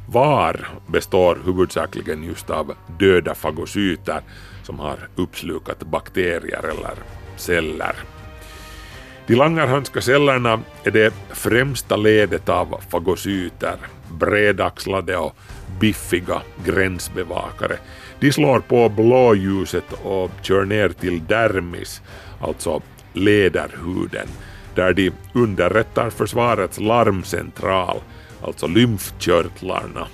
VAR 0.07 0.67
består 0.87 1.37
huvudsakligen 1.45 2.23
just 2.23 2.49
av 2.49 2.73
döda 2.99 3.35
fagocyter 3.35 4.21
som 4.63 4.79
har 4.79 4.97
uppslukat 5.15 5.79
bakterier 5.83 6.63
eller 6.63 6.93
celler. 7.35 7.95
De 9.27 9.35
langerhanska 9.35 10.01
cellerna 10.01 10.59
är 10.83 10.91
det 10.91 11.13
främsta 11.29 11.95
ledet 11.95 12.49
av 12.49 12.81
fagocyter, 12.89 13.77
bredaxlade 14.11 15.17
och 15.17 15.35
biffiga 15.79 16.41
gränsbevakare. 16.65 17.77
De 18.19 18.31
slår 18.31 18.59
på 18.59 18.89
blåljuset 18.89 19.93
och 20.03 20.31
kör 20.41 20.65
ner 20.65 20.89
till 20.89 21.25
dermis, 21.25 22.01
alltså 22.41 22.81
lederhuden, 23.13 24.27
där 24.75 24.93
de 24.93 25.11
underrättar 25.33 26.09
försvarets 26.09 26.79
larmcentral 26.79 27.97
alltså 28.45 28.67
lymfkörtlarna. 28.67 30.07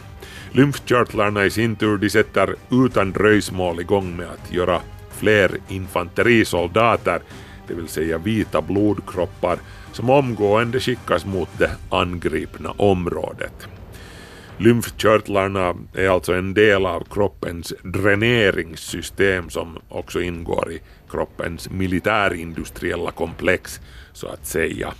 Lymfkörtlarna 0.51 1.45
i 1.45 1.49
sin 1.49 1.75
tur 1.75 1.97
de 1.97 2.09
sätter 2.09 2.55
utan 2.71 3.11
dröjsmål 3.11 3.79
igång 3.79 4.15
med 4.15 4.27
att 4.27 4.53
göra 4.53 4.81
fler 5.11 5.51
infanterisoldater, 5.67 7.21
det 7.67 7.73
vill 7.73 7.87
säga 7.87 8.17
vita 8.17 8.61
blodkroppar, 8.61 9.57
som 9.91 10.09
omgående 10.09 10.79
skickas 10.79 11.25
mot 11.25 11.49
det 11.57 11.71
angripna 11.89 12.71
området. 12.71 13.67
Lymfkörtlarna 14.61 15.75
är 15.93 16.09
alltså 16.09 16.33
en 16.33 16.53
del 16.53 16.85
av 16.85 17.03
kroppens 17.11 17.73
dräneringssystem 17.83 19.49
som 19.49 19.77
också 19.89 20.21
ingår 20.21 20.71
i 20.71 20.81
kroppens 21.11 21.69
militärindustriella 21.69 23.11
komplex, 23.11 23.79
så 24.13 24.27
att 24.27 24.45
säga. 24.45 24.93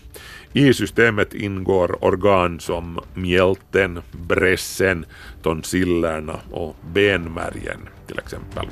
I 0.53 0.73
systemet 0.73 1.33
ingår 1.33 2.05
organ 2.05 2.59
som 2.59 2.99
mjälten, 3.13 4.01
brässen, 4.11 5.05
tonsillerna 5.41 6.39
och 6.51 6.75
benmärgen 6.93 7.89
till 8.07 8.19
exempel. 8.19 8.67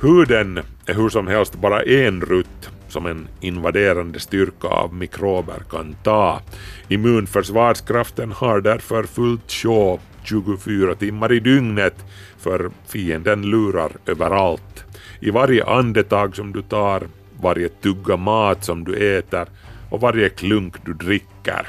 Huden 0.00 0.58
är 0.86 0.94
hur 0.94 1.08
som 1.08 1.26
helst 1.26 1.54
bara 1.54 1.82
en 1.82 2.20
rutt 2.20 2.70
som 2.88 3.06
en 3.06 3.28
invaderande 3.40 4.20
styrka 4.20 4.68
av 4.68 4.94
mikrober 4.94 5.62
kan 5.70 5.96
ta. 6.02 6.40
Immunförsvarskraften 6.88 8.32
har 8.32 8.60
därför 8.60 9.02
fullt 9.02 9.52
sjå 9.52 10.00
24 10.22 10.94
timmar 10.94 11.32
i 11.32 11.40
dygnet 11.40 12.04
för 12.38 12.70
fienden 12.86 13.42
lurar 13.42 13.92
överallt 14.06 14.84
i 15.20 15.30
varje 15.30 15.64
andetag 15.64 16.36
som 16.36 16.52
du 16.52 16.62
tar, 16.62 17.02
varje 17.40 17.68
tugga 17.68 18.16
mat 18.16 18.64
som 18.64 18.84
du 18.84 19.18
äter 19.18 19.48
och 19.90 20.00
varje 20.00 20.28
klunk 20.28 20.74
du 20.84 20.94
dricker. 20.94 21.66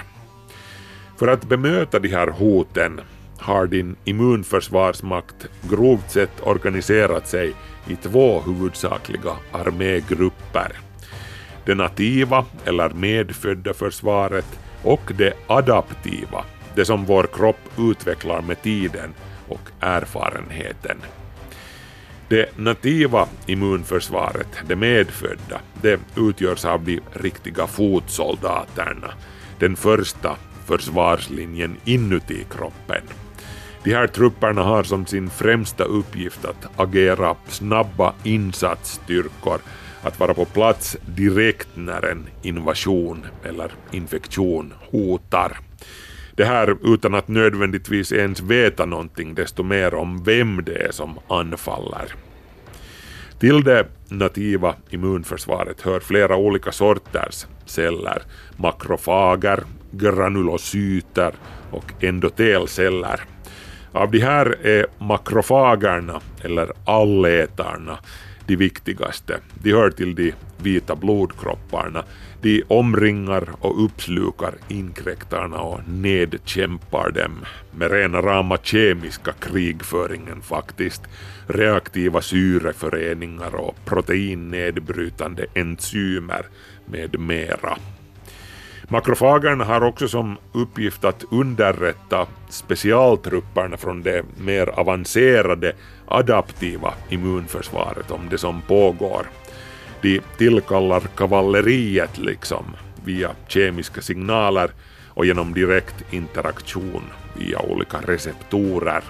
För 1.17 1.27
att 1.27 1.49
bemöta 1.49 1.99
de 1.99 2.09
här 2.09 2.27
hoten 2.27 3.01
har 3.37 3.67
din 3.67 3.95
immunförsvarsmakt 4.03 5.47
grovt 5.69 6.11
sett 6.11 6.47
organiserat 6.47 7.27
sig 7.27 7.53
i 7.87 7.95
två 7.95 8.41
huvudsakliga 8.41 9.31
armégrupper. 9.51 10.86
Det 11.67 11.75
nativa 11.75 12.45
eller 12.65 12.89
medfödda 12.89 13.73
försvaret 13.73 14.59
och 14.83 15.11
det 15.17 15.33
adaptiva, 15.47 16.43
det 16.75 16.85
som 16.85 17.05
vår 17.05 17.27
kropp 17.33 17.59
utvecklar 17.77 18.41
med 18.41 18.61
tiden 18.61 19.13
och 19.47 19.69
erfarenheten. 19.79 20.97
Det 22.29 22.57
nativa 22.57 23.27
immunförsvaret, 23.45 24.47
det 24.67 24.75
medfödda, 24.75 25.59
det 25.81 25.99
utgörs 26.15 26.65
av 26.65 26.83
de 26.83 26.99
riktiga 27.13 27.67
fotsoldaterna, 27.67 29.11
den 29.59 29.75
första 29.75 30.35
försvarslinjen 30.67 31.77
inuti 31.85 32.45
kroppen. 32.49 33.01
De 33.83 33.93
här 33.93 34.07
trupperna 34.07 34.63
har 34.63 34.83
som 34.83 35.05
sin 35.05 35.29
främsta 35.29 35.83
uppgift 35.83 36.45
att 36.45 36.79
agera 36.79 37.35
snabba 37.47 38.13
insatsstyrkor, 38.23 39.59
att 40.07 40.19
vara 40.19 40.33
på 40.33 40.45
plats 40.45 40.97
direkt 41.05 41.67
när 41.73 42.05
en 42.05 42.27
invasion 42.41 43.25
eller 43.43 43.71
infektion 43.91 44.73
hotar. 44.91 45.57
Det 46.35 46.45
här 46.45 46.77
utan 46.83 47.15
att 47.15 47.27
nödvändigtvis 47.27 48.11
ens 48.11 48.41
veta 48.41 48.85
någonting 48.85 49.35
desto 49.35 49.63
mer 49.63 49.93
om 49.93 50.23
vem 50.23 50.63
det 50.65 50.75
är 50.75 50.91
som 50.91 51.19
anfaller. 51.27 52.13
Till 53.39 53.63
det 53.63 53.87
nativa 54.09 54.75
immunförsvaret 54.89 55.81
hör 55.81 55.99
flera 55.99 56.35
olika 56.35 56.71
sorters 56.71 57.45
celler, 57.65 58.21
makrofager, 58.55 59.63
granulocyter 59.91 61.33
och 61.71 62.03
endotelceller. 62.03 63.21
Av 63.91 64.11
de 64.11 64.19
här 64.19 64.65
är 64.67 64.85
makrofagerna, 64.99 66.21
eller 66.43 66.71
allätarna, 66.85 67.97
de 68.47 68.55
viktigaste. 68.55 69.39
De 69.53 69.71
hör 69.71 69.89
till 69.89 70.15
de 70.15 70.33
vita 70.57 70.95
blodkropparna. 70.95 72.03
De 72.41 72.63
omringar 72.67 73.49
och 73.59 73.85
uppslukar 73.85 74.53
inkräktarna 74.67 75.57
och 75.59 75.89
nedkämpar 75.89 77.11
dem 77.11 77.45
med 77.75 77.91
rena 77.91 78.21
rama 78.21 78.57
kemiska 78.63 79.31
krigföringen 79.31 80.41
faktiskt. 80.41 81.01
Reaktiva 81.47 82.21
syreföreningar 82.21 83.55
och 83.55 83.75
proteinnedbrytande 83.85 85.45
enzymer 85.53 86.45
med 86.85 87.19
mera. 87.19 87.77
Makrofagerna 88.89 89.63
har 89.65 89.83
också 89.83 90.07
som 90.07 90.37
uppgift 90.51 91.05
att 91.05 91.23
underrätta 91.31 92.27
specialtrupperna 92.49 93.77
från 93.77 94.03
det 94.03 94.23
mer 94.37 94.67
avancerade 94.67 95.73
adaptiva 96.07 96.93
immunförsvaret 97.09 98.11
om 98.11 98.29
det 98.29 98.37
som 98.37 98.61
pågår. 98.61 99.27
De 100.01 100.21
tillkallar 100.37 100.99
kavalleriet 101.15 102.17
liksom 102.17 102.65
via 103.05 103.31
kemiska 103.47 104.01
signaler 104.01 104.71
och 105.07 105.25
genom 105.25 105.53
direkt 105.53 106.13
interaktion 106.13 107.03
via 107.37 107.59
olika 107.59 107.97
receptorer. 108.01 109.03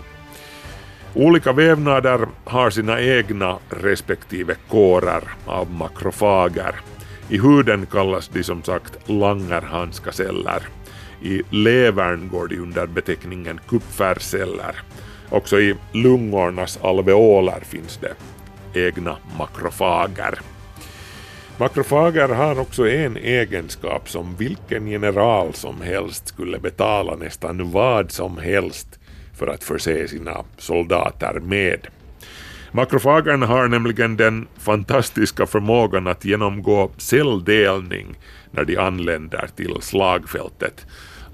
Olika 1.13 1.51
vävnader 1.53 2.27
har 2.43 2.69
sina 2.69 3.01
egna 3.01 3.57
respektive 3.69 4.55
kårer 4.69 5.23
av 5.45 5.71
makrofager 5.71 6.75
i 7.29 7.37
huden 7.37 7.85
kallas 7.85 8.27
de 8.27 8.43
som 8.43 8.63
sagt 8.63 9.09
langerhanskaceller. 9.09 10.63
I 11.21 11.41
levern 11.49 12.29
går 12.29 12.47
de 12.47 12.57
under 12.57 12.87
beteckningen 12.87 13.59
kupferceller. 13.67 14.75
Också 15.29 15.59
i 15.59 15.75
lungornas 15.93 16.79
alveoler 16.81 17.59
finns 17.61 17.97
det 17.97 18.13
egna 18.87 19.17
makrofager. 19.37 20.39
Makrofager 21.57 22.27
har 22.27 22.59
också 22.59 22.87
en 22.87 23.17
egenskap 23.17 24.09
som 24.09 24.35
vilken 24.35 24.87
general 24.87 25.53
som 25.53 25.81
helst 25.81 26.27
skulle 26.27 26.59
betala 26.59 27.15
nästan 27.15 27.71
vad 27.71 28.11
som 28.11 28.37
helst 28.37 28.99
för 29.33 29.47
att 29.47 29.63
förse 29.63 30.07
sina 30.07 30.45
soldater 30.57 31.39
med. 31.39 31.87
Makrofagerna 32.77 33.45
har 33.45 33.67
nämligen 33.67 34.17
den 34.17 34.47
fantastiska 34.57 35.45
förmågan 35.45 36.07
att 36.07 36.25
genomgå 36.25 36.91
celldelning 36.97 38.19
när 38.51 38.65
de 38.65 38.77
anländer 38.77 39.49
till 39.55 39.75
slagfältet, 39.81 40.85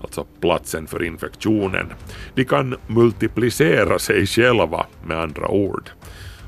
alltså 0.01 0.25
platsen 0.41 0.87
för 0.87 1.03
infektionen. 1.03 1.93
De 2.35 2.45
kan 2.45 2.75
multiplicera 2.87 3.99
sig 3.99 4.25
själva 4.25 4.85
med 5.05 5.19
andra 5.19 5.47
ord. 5.47 5.89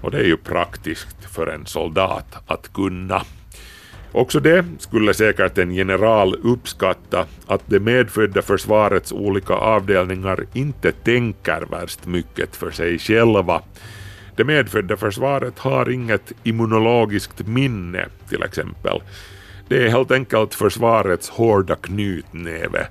Och 0.02 0.12
det 0.12 0.18
är 0.18 0.26
ju 0.26 0.38
praktiskt 0.38 1.26
för 1.36 1.48
en 1.48 1.66
soldat 1.66 2.36
att 2.48 2.74
kunna. 2.74 3.22
Också 4.12 4.40
det 4.40 4.66
skulle 4.80 5.14
säkert 5.14 5.58
en 5.58 5.74
general 5.74 6.36
uppskatta, 6.44 7.26
att 7.48 7.62
det 7.66 7.80
medfödda 7.80 8.42
försvarets 8.42 9.12
olika 9.12 9.54
avdelningar 9.54 10.46
inte 10.54 10.92
tänker 10.92 11.66
värst 11.72 12.06
mycket 12.06 12.56
för 12.56 12.72
sig 12.72 13.00
själva, 13.00 13.62
det 14.36 14.43
medfödda 14.43 14.98
försvaret 14.98 15.60
har 15.60 15.89
inget 15.89 16.32
immunologiskt 16.43 17.48
minne 17.48 18.06
till 18.30 18.43
exempel. 18.43 19.02
Det 19.67 19.86
är 19.86 19.89
helt 19.89 20.12
enkelt 20.12 20.54
försvarets 20.54 21.30
hårda 21.30 21.76
knytnäve 21.76 22.88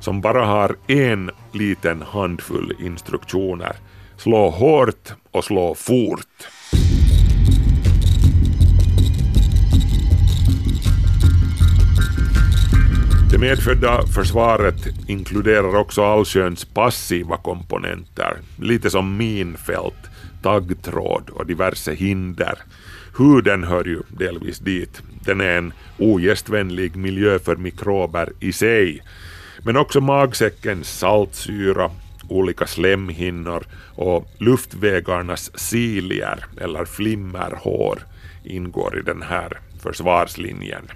som 0.00 0.20
bara 0.20 0.46
har 0.46 0.76
en 0.86 1.30
liten 1.52 2.02
handfull 2.02 2.72
instruktioner. 2.80 3.76
Slå 4.16 4.50
hårt 4.50 5.12
och 5.30 5.44
slå 5.44 5.74
fort. 5.74 6.46
Det 13.30 13.38
medfödda 13.38 14.06
försvaret 14.06 14.88
inkluderar 15.06 15.76
också 15.76 16.04
allsköns 16.04 16.64
passiva 16.64 17.36
komponenter, 17.36 18.36
lite 18.56 18.90
som 18.90 19.16
minfält, 19.16 20.10
taggtråd 20.44 21.30
och 21.30 21.46
diverse 21.46 21.94
hinder. 21.94 22.58
Huden 23.18 23.64
hör 23.64 23.84
ju 23.84 24.02
delvis 24.08 24.58
dit. 24.58 25.02
Den 25.24 25.40
är 25.40 25.58
en 25.58 25.72
ogästvänlig 25.98 26.96
miljö 26.96 27.38
för 27.38 27.56
mikrober 27.56 28.32
i 28.40 28.52
sig. 28.52 29.02
Men 29.62 29.76
också 29.76 30.00
magsäckens 30.00 30.98
saltsyra, 30.98 31.90
olika 32.28 32.66
slemhinnor 32.66 33.64
och 33.94 34.28
luftvägarnas 34.38 35.58
cilier 35.58 36.44
eller 36.60 36.84
flimmerhår 36.84 37.98
ingår 38.44 38.98
i 38.98 39.02
den 39.02 39.22
här 39.22 39.58
försvarslinjen. 39.82 40.90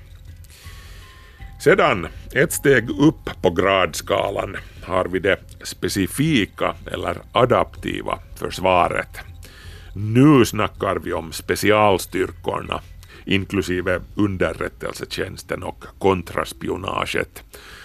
Sedan, 1.61 2.06
ett 2.34 2.52
steg 2.52 2.90
upp 2.90 3.42
på 3.42 3.50
gradskalan, 3.50 4.56
har 4.82 5.04
vi 5.04 5.18
det 5.18 5.38
specifika 5.62 6.74
eller 6.92 7.16
adaptiva 7.32 8.18
försvaret. 8.37 9.08
Nu 10.00 10.44
snackar 10.44 10.96
vi 10.96 11.12
om 11.12 11.32
specialstyrkorna, 11.32 12.80
inklusive 13.24 14.00
underrättelsetjänsten 14.14 15.62
och 15.62 15.84
kontraspionaget. 15.98 17.42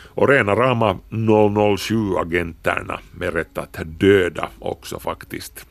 Och 0.07 0.29
rena 0.29 0.55
rama 0.55 0.97
007-agenterna 1.09 2.99
med 3.11 3.33
rätt 3.33 3.57
att 3.57 3.79
döda 3.85 4.49
också 4.59 4.99
faktiskt. 4.99 5.65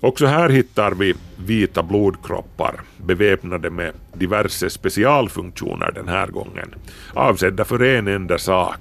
Också 0.00 0.26
här 0.26 0.48
hittar 0.48 0.92
vi 0.92 1.14
vita 1.36 1.82
blodkroppar 1.82 2.80
beväpnade 2.96 3.70
med 3.70 3.92
diverse 4.12 4.70
specialfunktioner 4.70 5.92
den 5.94 6.08
här 6.08 6.26
gången, 6.26 6.74
avsedda 7.12 7.64
för 7.64 7.82
en 7.82 8.08
enda 8.08 8.38
sak, 8.38 8.80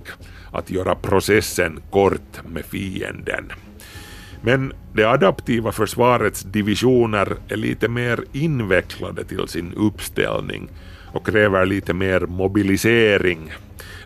att 0.52 0.70
göra 0.70 0.96
processen 0.96 1.82
kort 1.92 2.42
med 2.50 2.66
fienden. 2.66 3.52
Men 4.46 4.74
det 4.94 5.04
adaptiva 5.04 5.72
försvarets 5.72 6.42
divisioner 6.42 7.36
är 7.48 7.56
lite 7.56 7.88
mer 7.88 8.24
invecklade 8.32 9.24
till 9.24 9.48
sin 9.48 9.74
uppställning 9.74 10.70
och 11.14 11.26
kräver 11.26 11.66
lite 11.66 11.94
mer 11.94 12.20
mobilisering. 12.20 13.52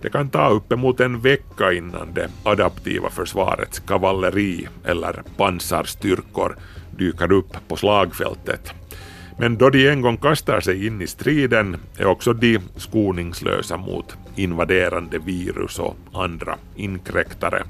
Det 0.01 0.09
kan 0.09 0.29
ta 0.29 0.49
uppemot 0.49 0.99
en 0.99 1.19
vecka 1.19 1.73
innan 1.73 2.13
det 2.13 2.29
adaptiva 2.43 3.09
försvarets 3.09 3.79
kavalleri 3.79 4.67
eller 4.85 5.23
pansarstyrkor 5.37 6.55
dyker 6.97 7.31
upp 7.31 7.57
på 7.67 7.75
slagfältet. 7.75 8.73
Men 9.39 9.57
då 9.57 9.69
de 9.69 9.87
en 9.89 10.01
gång 10.01 10.17
kastar 10.17 10.59
sig 10.59 10.87
in 10.87 11.01
i 11.01 11.07
striden 11.07 11.77
är 11.97 12.05
också 12.05 12.33
de 12.33 12.59
skoningslösa 12.75 13.77
mot 13.77 14.17
invaderande 14.35 15.19
virus 15.19 15.79
och 15.79 15.95
andra 16.13 16.57
inkräktare. 16.75 17.63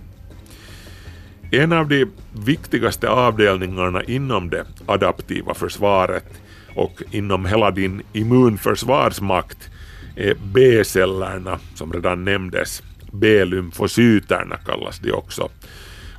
En 1.52 1.74
av 1.74 1.88
de 1.88 2.06
viktigaste 2.46 3.10
avdelningarna 3.10 4.04
inom 4.04 4.50
det 4.50 4.66
adaptiva 4.86 5.54
försvaret 5.54 6.42
och 6.76 7.04
inom 7.12 7.46
hela 7.46 7.72
din 7.72 8.02
immunförsvarsmakt 8.14 9.70
är 10.16 10.36
B-cellerna 10.54 11.60
som 11.76 11.94
redan 11.94 12.26
nämndes, 12.26 12.84
B-lymfocyterna 13.12 14.58
kallas 14.58 15.00
de 15.00 15.12
också. 15.12 15.50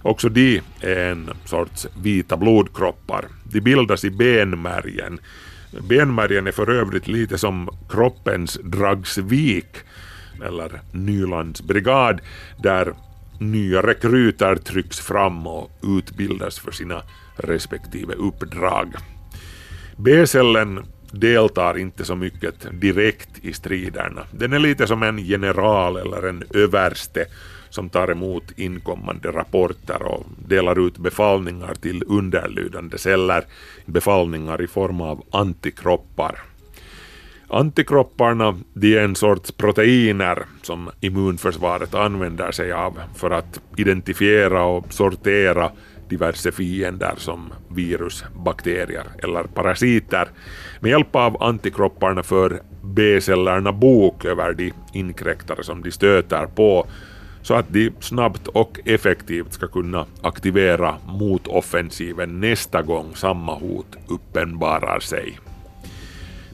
Också 0.03 0.29
de 0.29 0.61
är 0.81 1.11
en 1.11 1.31
sorts 1.45 1.87
vita 2.03 2.37
blodkroppar. 2.37 3.25
De 3.45 3.61
bildas 3.61 4.05
i 4.05 4.11
benmärgen. 4.11 5.19
Benmärgen 5.89 6.47
är 6.47 6.53
för 6.53 6.71
övrigt 6.71 7.09
lite 7.09 7.39
som 7.39 7.69
kroppens 7.89 8.59
Dragsvik 8.63 9.77
eller 10.45 10.81
Nylands 10.93 11.63
brigad 11.63 12.21
där 12.63 12.95
nya 13.39 13.83
rekryter 13.83 14.57
trycks 14.57 15.01
fram 15.01 15.47
och 15.47 15.71
utbildas 15.83 16.59
för 16.59 16.71
sina 16.73 17.03
respektive 17.37 18.15
uppdrag. 18.15 18.95
B-cellen 19.97 20.85
deltar 21.13 21.79
inte 21.79 22.05
så 22.05 22.15
mycket 22.15 22.81
direkt 22.81 23.45
i 23.45 23.53
striderna. 23.53 24.23
Den 24.31 24.53
är 24.53 24.59
lite 24.59 24.87
som 24.87 25.03
en 25.03 25.19
general 25.19 25.97
eller 25.97 26.29
en 26.29 26.43
överste 26.55 27.27
som 27.71 27.89
tar 27.89 28.11
emot 28.11 28.45
inkommande 28.57 29.29
rapporter 29.29 30.03
och 30.03 30.27
delar 30.49 30.87
ut 30.87 30.99
befallningar 30.99 31.75
till 31.75 32.05
underlydande 32.07 32.99
celler, 32.99 33.45
befallningar 33.87 34.63
i 34.63 34.67
form 34.67 35.01
av 35.01 35.25
antikroppar. 35.31 36.39
Antikropparna 37.51 38.59
de 38.75 38.97
är 38.99 39.05
en 39.05 39.15
sorts 39.15 39.53
proteiner 39.53 40.45
som 40.63 40.91
immunförsvaret 41.01 41.95
använder 41.95 42.51
sig 42.51 42.73
av 42.73 43.01
för 43.15 43.31
att 43.31 43.61
identifiera 43.77 44.65
och 44.65 44.93
sortera 44.93 45.71
diverse 46.09 46.53
fiender 46.53 47.15
som 47.17 47.53
virus, 47.69 48.25
bakterier 48.45 49.05
eller 49.23 49.43
parasiter. 49.43 50.29
Med 50.81 50.91
hjälp 50.91 51.17
av 51.17 51.43
antikropparna 51.43 52.23
för 52.23 52.63
B-cellerna 52.83 53.73
bok 53.73 54.25
över 54.25 54.53
de 54.53 54.73
inkräktare 54.93 55.63
som 55.63 55.83
de 55.83 55.91
stöter 55.91 56.47
på 56.47 56.87
så 57.43 57.55
att 57.55 57.73
de 57.73 57.91
snabbt 58.01 58.49
och 58.49 58.81
effektivt 58.85 59.53
ska 59.53 59.67
kunna 59.67 60.07
aktivera 60.23 60.95
motoffensiven 61.07 62.41
nästa 62.41 62.83
gång 62.83 63.15
samma 63.15 63.55
hot 63.55 63.97
uppenbarar 64.09 65.01
sig. 65.01 65.39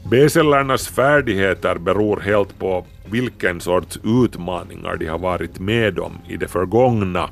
B-cellernas 0.09 0.87
färdigheter 0.87 1.75
beror 1.77 2.19
helt 2.19 2.59
på 2.59 2.85
vilken 3.05 3.61
sorts 3.61 3.99
utmaningar 4.03 4.95
de 4.95 5.07
har 5.07 5.19
varit 5.19 5.59
med 5.59 5.99
om 5.99 6.17
i 6.27 6.37
det 6.37 6.47
förgångna. 6.47 7.29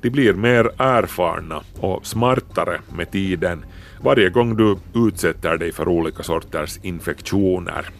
De 0.00 0.10
blir 0.10 0.34
mer 0.34 0.70
erfarna 0.78 1.62
och 1.80 2.06
smartare 2.06 2.80
med 2.96 3.10
tiden 3.10 3.64
varje 4.02 4.30
gång 4.30 4.56
du 4.56 4.76
utsätter 4.94 5.56
dig 5.56 5.72
för 5.72 5.88
olika 5.88 6.22
sorters 6.22 6.78
infektioner. 6.82 7.90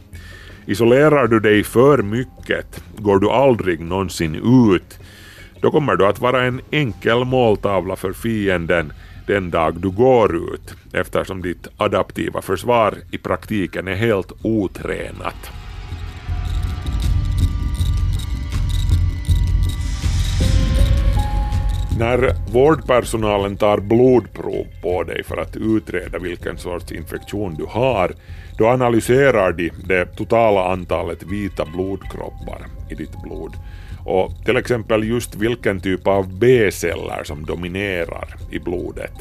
Isolerar 0.67 1.27
du 1.27 1.41
dig 1.41 1.65
för 1.65 1.99
mycket, 1.99 2.85
går 2.99 3.19
du 3.19 3.31
aldrig 3.31 3.81
någonsin 3.81 4.35
ut, 4.35 4.99
då 5.61 5.71
kommer 5.71 5.97
du 5.97 6.07
att 6.07 6.21
vara 6.21 6.45
en 6.45 6.61
enkel 6.71 7.25
måltavla 7.25 7.97
för 7.97 8.13
fienden 8.13 8.93
den 9.31 9.51
dag 9.51 9.81
du 9.81 9.91
går 9.91 10.37
ut 10.37 10.75
eftersom 10.93 11.43
ditt 11.43 11.69
adaptiva 11.77 12.43
försvar 12.43 12.95
i 13.11 13.19
praktiken 13.19 13.89
är 13.89 13.95
helt 13.95 14.33
otränat. 14.43 15.51
När 21.99 22.53
vårdpersonalen 22.53 23.57
tar 23.57 23.79
blodprov 23.81 24.67
på 24.83 25.03
dig 25.03 25.25
för 25.25 25.37
att 25.37 25.57
utreda 25.57 26.19
vilken 26.19 26.59
sorts 26.59 26.93
infektion 26.93 27.55
du 27.55 27.67
har, 27.69 28.13
då 28.59 28.67
analyserar 28.67 29.53
de 29.53 29.71
det 29.85 30.05
totala 30.05 30.73
antalet 30.73 31.23
vita 31.23 31.65
blodkroppar 31.65 32.67
i 32.91 32.95
ditt 32.95 33.23
blod 33.23 33.53
och 34.11 34.45
till 34.45 34.57
exempel 34.57 35.05
just 35.05 35.35
vilken 35.35 35.81
typ 35.81 36.07
av 36.07 36.39
B-celler 36.39 37.25
som 37.25 37.47
dominerar 37.47 38.37
i 38.51 38.59
blodet. 38.59 39.13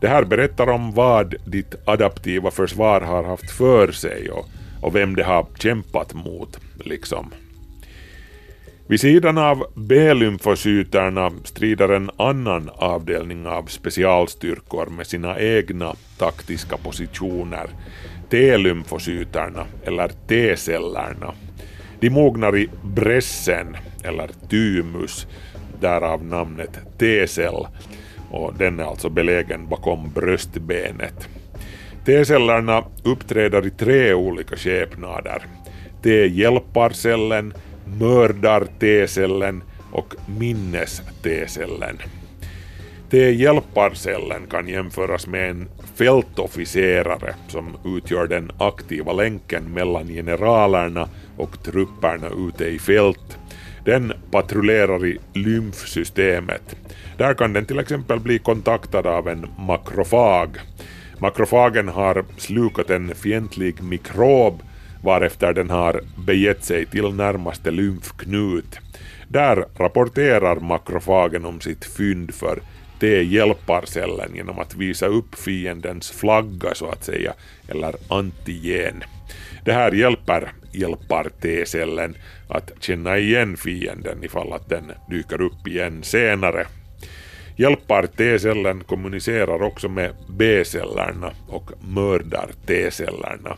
Det 0.00 0.08
här 0.08 0.24
berättar 0.24 0.70
om 0.70 0.92
vad 0.92 1.34
ditt 1.46 1.74
adaptiva 1.84 2.50
försvar 2.50 3.00
har 3.00 3.24
haft 3.24 3.50
för 3.50 3.92
sig 3.92 4.30
och, 4.30 4.46
och 4.82 4.94
vem 4.94 5.16
det 5.16 5.24
har 5.24 5.46
kämpat 5.58 6.14
mot, 6.14 6.60
liksom. 6.84 7.32
Vid 8.86 9.00
sidan 9.00 9.38
av 9.38 9.66
B-lymfocyterna 9.74 11.32
strider 11.44 11.88
en 11.88 12.10
annan 12.16 12.70
avdelning 12.74 13.46
av 13.46 13.66
specialstyrkor 13.66 14.86
med 14.86 15.06
sina 15.06 15.40
egna 15.40 15.94
taktiska 16.18 16.76
positioner, 16.76 17.66
T-lymfocyterna 18.30 19.66
eller 19.84 20.08
T-cellerna. 20.28 21.34
De 22.00 22.10
mognar 22.10 22.56
i 22.56 22.68
brässen 22.82 23.76
eller 24.04 24.30
thymus, 24.50 25.26
därav 25.80 26.24
namnet 26.24 26.78
T-cell, 26.98 27.66
och 28.30 28.54
den 28.58 28.80
är 28.80 28.84
alltså 28.84 29.08
belägen 29.08 29.68
bakom 29.68 30.10
bröstbenet. 30.10 31.28
T-cellerna 32.06 32.84
uppträder 33.04 33.66
i 33.66 33.70
tre 33.70 34.14
olika 34.14 34.56
skepnader. 34.56 35.46
T-hjälparcellen, 36.02 37.54
mördar-T-cellen 37.98 39.62
och 39.92 40.14
minnes-T-cellen. 40.38 41.98
T-hjälparcellen 43.10 44.46
kan 44.50 44.68
jämföras 44.68 45.26
med 45.26 45.50
en 45.50 45.68
fältofficerare 45.94 47.34
som 47.48 47.76
utgör 47.84 48.26
den 48.26 48.50
aktiva 48.58 49.12
länken 49.12 49.64
mellan 49.64 50.06
generalerna 50.08 51.08
och 51.36 51.62
trupperna 51.62 52.28
ute 52.48 52.64
i 52.64 52.78
fält. 52.78 53.38
Den 53.84 54.12
patrullerar 54.30 55.06
i 55.06 55.18
lymfsystemet. 55.32 56.76
Där 57.18 57.34
kan 57.34 57.52
den 57.52 57.66
till 57.66 57.78
exempel 57.78 58.20
bli 58.20 58.38
kontaktad 58.38 59.06
av 59.06 59.28
en 59.28 59.46
makrofag. 59.58 60.58
Makrofagen 61.18 61.88
har 61.88 62.24
slukat 62.38 62.90
en 62.90 63.14
fientlig 63.14 63.82
mikrob 63.82 64.62
varefter 65.04 65.52
den 65.52 65.70
har 65.70 66.00
begett 66.26 66.64
sig 66.64 66.86
till 66.86 67.14
närmaste 67.14 67.70
lymfknut. 67.70 68.78
Där 69.28 69.64
rapporterar 69.76 70.60
makrofagen 70.60 71.44
om 71.44 71.60
sitt 71.60 71.84
fynd 71.84 72.34
för 72.34 72.58
T-hjälparcellen 73.00 74.34
genom 74.34 74.58
att 74.58 74.74
visa 74.74 75.06
upp 75.06 75.34
fiendens 75.34 76.10
flagga 76.10 76.74
så 76.74 76.86
att 76.86 77.04
säga, 77.04 77.32
eller 77.68 77.94
antigen. 78.08 79.04
Det 79.64 79.72
här 79.72 79.92
hjälper 79.92 80.52
hjälpar 80.74 81.30
T-cellen 81.42 82.16
att 82.48 82.72
känna 82.80 83.18
igen 83.18 83.56
fienden 83.56 84.24
ifall 84.24 84.52
att 84.52 84.68
den 84.68 84.92
dyker 85.10 85.40
upp 85.40 85.66
igen 85.68 86.02
senare. 86.02 86.66
Hjälpar 87.56 88.06
T-cellen 88.06 88.84
kommunicerar 88.84 89.62
också 89.62 89.88
med 89.88 90.14
B-cellerna 90.28 91.32
och 91.48 91.70
mördar 91.80 92.50
T-cellerna. 92.66 93.56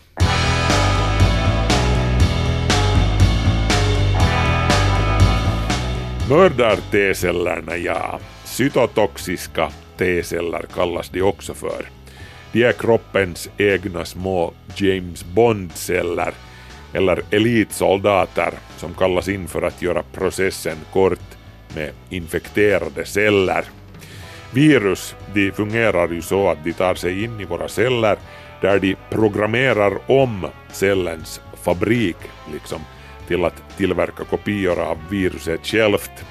Mördar 6.29 6.77
T-cellerna, 6.91 7.77
ja. 7.77 8.19
Cytotoxiska 8.45 9.71
T-celler 9.99 10.65
kallas 10.75 11.09
de 11.09 11.23
också 11.23 11.55
för. 11.55 11.87
De 12.53 12.65
är 12.65 12.73
kroppens 12.73 13.51
egna 13.59 14.05
små 14.05 14.55
James 14.77 15.25
Bond-celler 15.25 16.33
eller 16.93 17.23
elitsoldater 17.31 18.53
som 18.77 18.95
kallas 18.95 19.29
in 19.29 19.49
för 19.49 19.63
att 19.63 19.83
göra 19.83 20.03
processen 20.13 20.77
kort 20.93 21.37
med 21.75 21.91
infekterade 22.11 23.05
celler. 23.05 23.65
Virus 24.51 25.15
de 25.35 25.53
fungerar 25.53 26.09
ju 26.09 26.23
så 26.23 26.49
att 26.49 26.65
de 26.65 26.73
tar 26.73 26.95
sig 26.95 27.25
in 27.25 27.41
i 27.41 27.45
våra 27.45 27.69
celler 27.69 28.17
där 28.61 28.79
de 28.79 28.97
programmerar 29.11 29.99
om 30.07 30.47
cellens 30.73 31.41
fabrik 31.63 32.17
liksom 32.53 32.81
till 33.29 33.45
att 33.45 33.63
tillverka 33.77 34.25
kopior 34.25 34.81
av 34.81 34.99
viruset 35.11 35.67
självt. 35.67 36.25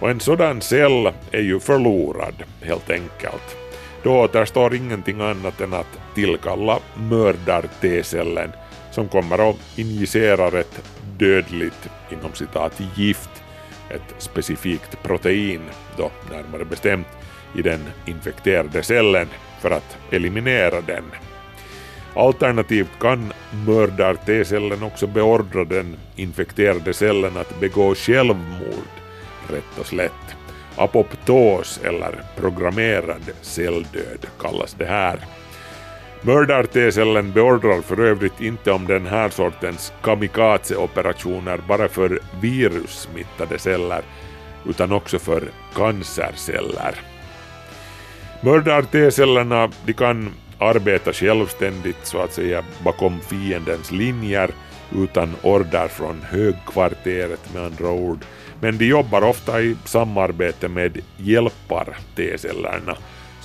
Och 0.00 0.10
en 0.10 0.20
sådan 0.20 0.60
cell 0.60 1.12
är 1.30 1.40
ju 1.40 1.60
förlorad 1.60 2.34
helt 2.62 2.90
enkelt. 2.90 3.56
Då 4.02 4.20
återstår 4.20 4.74
ingenting 4.74 5.20
annat 5.20 5.60
än 5.60 5.74
att 5.74 6.00
tillkalla 6.14 6.78
mördar-T-cellen 6.94 8.52
som 8.90 9.08
kommer 9.08 9.50
att 9.50 9.78
injicera 9.78 10.60
ett 10.60 10.82
dödligt 11.18 11.88
inom 12.10 12.32
citat 12.34 12.80
gift, 12.96 13.30
ett 13.90 14.14
specifikt 14.18 15.02
protein 15.02 15.62
då 15.96 16.10
närmare 16.30 16.64
bestämt 16.64 17.06
i 17.54 17.62
den 17.62 17.80
infekterade 18.06 18.82
cellen 18.82 19.28
för 19.60 19.70
att 19.70 19.96
eliminera 20.10 20.80
den. 20.80 21.04
Alternativt 22.14 22.98
kan 23.00 23.32
mördar-T-cellen 23.66 24.82
också 24.82 25.06
beordra 25.06 25.64
den 25.64 25.96
infekterade 26.16 26.94
cellen 26.94 27.36
att 27.36 27.60
begå 27.60 27.94
självmord, 27.94 28.88
rätt 29.48 29.78
och 29.80 29.86
slätt. 29.86 30.12
Apoptos 30.76 31.80
eller 31.84 32.22
programmerad 32.36 33.22
celldöd 33.42 34.26
kallas 34.38 34.74
det 34.74 34.86
här. 34.86 35.18
Mördar-T-cellen 36.22 37.32
beordrar 37.32 37.82
för 37.82 38.00
övrigt 38.00 38.40
inte 38.40 38.72
om 38.72 38.86
den 38.86 39.06
här 39.06 39.28
sortens 39.28 39.92
kamikazeoperationer 40.02 41.60
bara 41.68 41.88
för 41.88 42.20
virussmittade 42.40 43.58
celler 43.58 44.02
utan 44.68 44.92
också 44.92 45.18
för 45.18 45.42
cancerceller. 45.74 46.94
Mördar-T-cellerna 48.40 49.70
de 49.86 49.92
kan 49.92 50.30
arbeta 50.58 51.12
självständigt 51.12 52.06
så 52.06 52.18
att 52.18 52.32
säga 52.32 52.64
bakom 52.84 53.20
fiendens 53.20 53.92
linjer 53.92 54.50
utan 54.96 55.34
order 55.42 55.88
från 55.88 56.22
högkvarteret 56.22 57.54
med 57.54 57.62
andra 57.62 57.90
ord. 57.90 58.24
Men 58.60 58.78
de 58.78 58.84
jobbar 58.84 59.22
ofta 59.22 59.60
i 59.60 59.76
samarbete 59.84 60.68
med 60.68 61.00
hjälpar-T-cellerna 61.16 62.96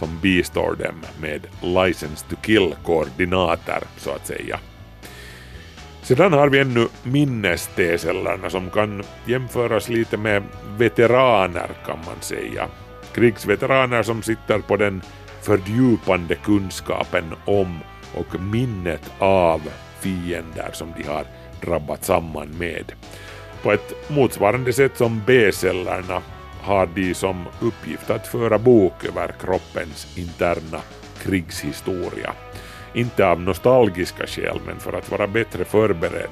som 0.04 0.20
bistår 0.22 0.76
dem 0.76 0.96
med 1.22 1.48
license 1.62 2.26
to 2.30 2.36
kill-koordinater 2.42 3.84
så 3.98 4.12
att 4.12 4.28
säga. 4.28 4.60
Sedan 6.02 6.34
har 6.34 6.50
vi 6.50 6.60
ännu 6.60 6.88
minnes-T-cellerna 7.04 8.50
som 8.50 8.70
kan 8.70 9.04
jämföras 9.26 9.90
lite 9.90 10.18
med 10.18 10.44
veteraner 10.78 11.70
kan 11.86 12.00
man 12.06 12.22
säga. 12.22 12.68
Krigsveteraner 13.14 14.04
som 14.04 14.24
sitter 14.24 14.60
på 14.60 14.78
den 14.78 15.02
fördjupande 15.42 16.36
kunskapen 16.36 17.34
om 17.46 17.80
och 18.16 18.42
minnet 18.42 19.12
av 19.20 19.62
fiender 20.00 20.70
som 20.74 20.94
de 20.98 21.04
har 21.04 21.26
drabbat 21.62 22.06
samman 22.06 22.50
med. 22.58 22.92
På 23.62 23.72
ett 23.72 24.10
motsvarande 24.10 24.74
sätt 24.74 24.98
som 24.98 25.22
B-cellerna 25.28 26.22
har 26.64 26.90
de 26.96 27.14
som 27.14 27.46
uppgift 27.62 28.10
att 28.10 28.28
föra 28.28 28.60
bok 28.60 29.06
över 29.06 29.34
kroppens 29.40 30.18
interna 30.18 30.80
krigshistoria. 31.22 32.34
Inte 32.94 33.28
av 33.28 33.42
nostalgiska 33.42 34.28
skäl 34.28 34.60
men 34.66 34.80
för 34.80 34.94
att 34.94 35.12
vara 35.12 35.28
bättre 35.28 35.66
förberedd 35.66 36.30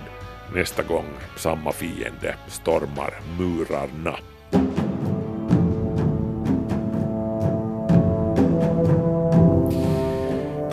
nästa 0.56 0.84
gång 0.84 1.06
samma 1.38 1.72
fiende 1.72 2.36
stormar 2.48 3.14
murarna. 3.40 4.16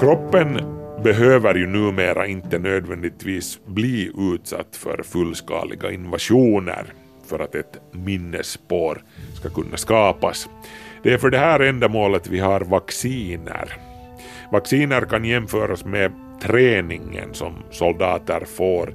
Kroppen 0.00 0.78
behöver 1.04 1.54
ju 1.54 1.66
numera 1.66 2.26
inte 2.26 2.58
nödvändigtvis 2.58 3.60
bli 3.66 4.12
utsatt 4.18 4.76
för 4.76 5.02
fullskaliga 5.02 5.90
invasioner 5.90 6.92
för 7.26 7.38
att 7.38 7.54
ett 7.54 7.80
minnesspår 7.92 9.02
ska 9.38 9.48
kunna 9.50 9.76
skapas. 9.76 10.48
Det 11.02 11.12
är 11.12 11.18
för 11.18 11.30
det 11.30 11.38
här 11.38 11.60
ändamålet 11.60 12.28
vi 12.28 12.38
har 12.38 12.60
vacciner. 12.60 13.76
Vacciner 14.52 15.00
kan 15.00 15.24
jämföras 15.24 15.84
med 15.84 16.12
träningen 16.42 17.34
som 17.34 17.54
soldater 17.70 18.44
får 18.56 18.94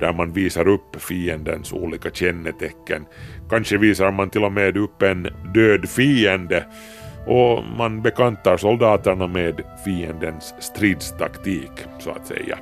där 0.00 0.12
man 0.12 0.32
visar 0.32 0.68
upp 0.68 1.02
fiendens 1.02 1.72
olika 1.72 2.10
kännetecken. 2.10 3.06
Kanske 3.50 3.78
visar 3.78 4.10
man 4.10 4.30
till 4.30 4.44
och 4.44 4.52
med 4.52 4.76
upp 4.76 5.02
en 5.02 5.28
död 5.54 5.88
fiende 5.88 6.64
och 7.26 7.64
man 7.78 8.02
bekantar 8.02 8.56
soldaterna 8.56 9.26
med 9.26 9.62
fiendens 9.84 10.54
stridstaktik 10.58 11.70
så 11.98 12.10
att 12.10 12.26
säga. 12.26 12.58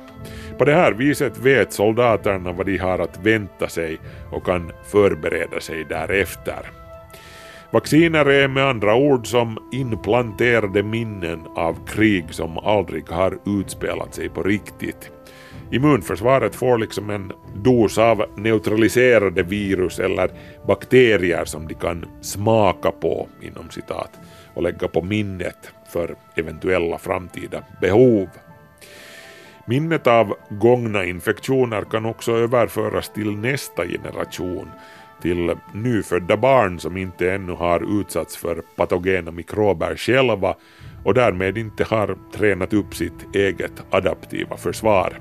På 0.57 0.65
det 0.65 0.73
här 0.73 0.91
viset 0.91 1.37
vet 1.37 1.73
soldaterna 1.73 2.51
vad 2.51 2.65
de 2.65 2.77
har 2.77 2.99
att 2.99 3.19
vänta 3.23 3.67
sig 3.67 3.97
och 4.31 4.45
kan 4.45 4.71
förbereda 4.91 5.59
sig 5.59 5.85
därefter. 5.89 6.82
Vacciner 7.73 8.25
är 8.25 8.47
med 8.47 8.67
andra 8.67 8.95
ord 8.95 9.27
som 9.27 9.57
implanterade 9.71 10.83
minnen 10.83 11.41
av 11.55 11.85
krig 11.87 12.25
som 12.33 12.57
aldrig 12.57 13.09
har 13.09 13.39
utspelat 13.45 14.15
sig 14.15 14.29
på 14.29 14.43
riktigt. 14.43 15.11
Immunförsvaret 15.71 16.55
får 16.55 16.77
liksom 16.77 17.09
en 17.09 17.31
dos 17.55 17.97
av 17.97 18.25
neutraliserade 18.37 19.43
virus 19.43 19.99
eller 19.99 20.31
bakterier 20.67 21.45
som 21.45 21.67
de 21.67 21.73
kan 21.73 22.05
smaka 22.21 22.91
på 22.91 23.27
inom 23.41 23.69
citat 23.69 24.11
och 24.53 24.63
lägga 24.63 24.87
på 24.87 25.01
minnet 25.01 25.71
för 25.93 26.15
eventuella 26.35 26.97
framtida 26.97 27.63
behov. 27.81 28.27
Minnet 29.65 30.07
av 30.07 30.35
gångna 30.49 31.05
infektioner 31.05 31.81
kan 31.81 32.05
också 32.05 32.31
överföras 32.31 33.09
till 33.09 33.37
nästa 33.37 33.87
generation, 33.87 34.71
till 35.23 35.55
nyfödda 35.73 36.37
barn 36.37 36.79
som 36.79 36.97
inte 36.97 37.31
ännu 37.31 37.53
har 37.53 37.99
utsatts 37.99 38.37
för 38.37 38.61
patogena 38.75 39.31
mikrober 39.31 39.95
själva 39.95 40.55
och 41.03 41.13
därmed 41.13 41.57
inte 41.57 41.83
har 41.83 42.17
tränat 42.33 42.73
upp 42.73 42.95
sitt 42.95 43.35
eget 43.35 43.83
adaptiva 43.89 44.57
försvar. 44.57 45.13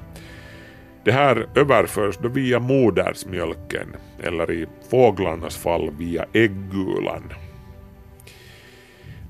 Det 1.05 1.13
här 1.13 1.47
överförs 1.55 2.19
då 2.23 2.29
via 2.29 2.59
modersmjölken 2.59 3.87
eller 4.23 4.51
i 4.51 4.67
fåglarnas 4.91 5.57
fall 5.57 5.91
via 5.99 6.25
äggulan. 6.33 7.33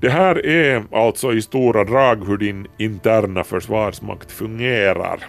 Det 0.01 0.09
här 0.09 0.45
är 0.45 0.83
alltså 0.91 1.33
i 1.33 1.41
stora 1.41 1.83
drag 1.83 2.27
hur 2.27 2.37
din 2.37 2.67
interna 2.77 3.43
försvarsmakt 3.43 4.31
fungerar. 4.31 5.19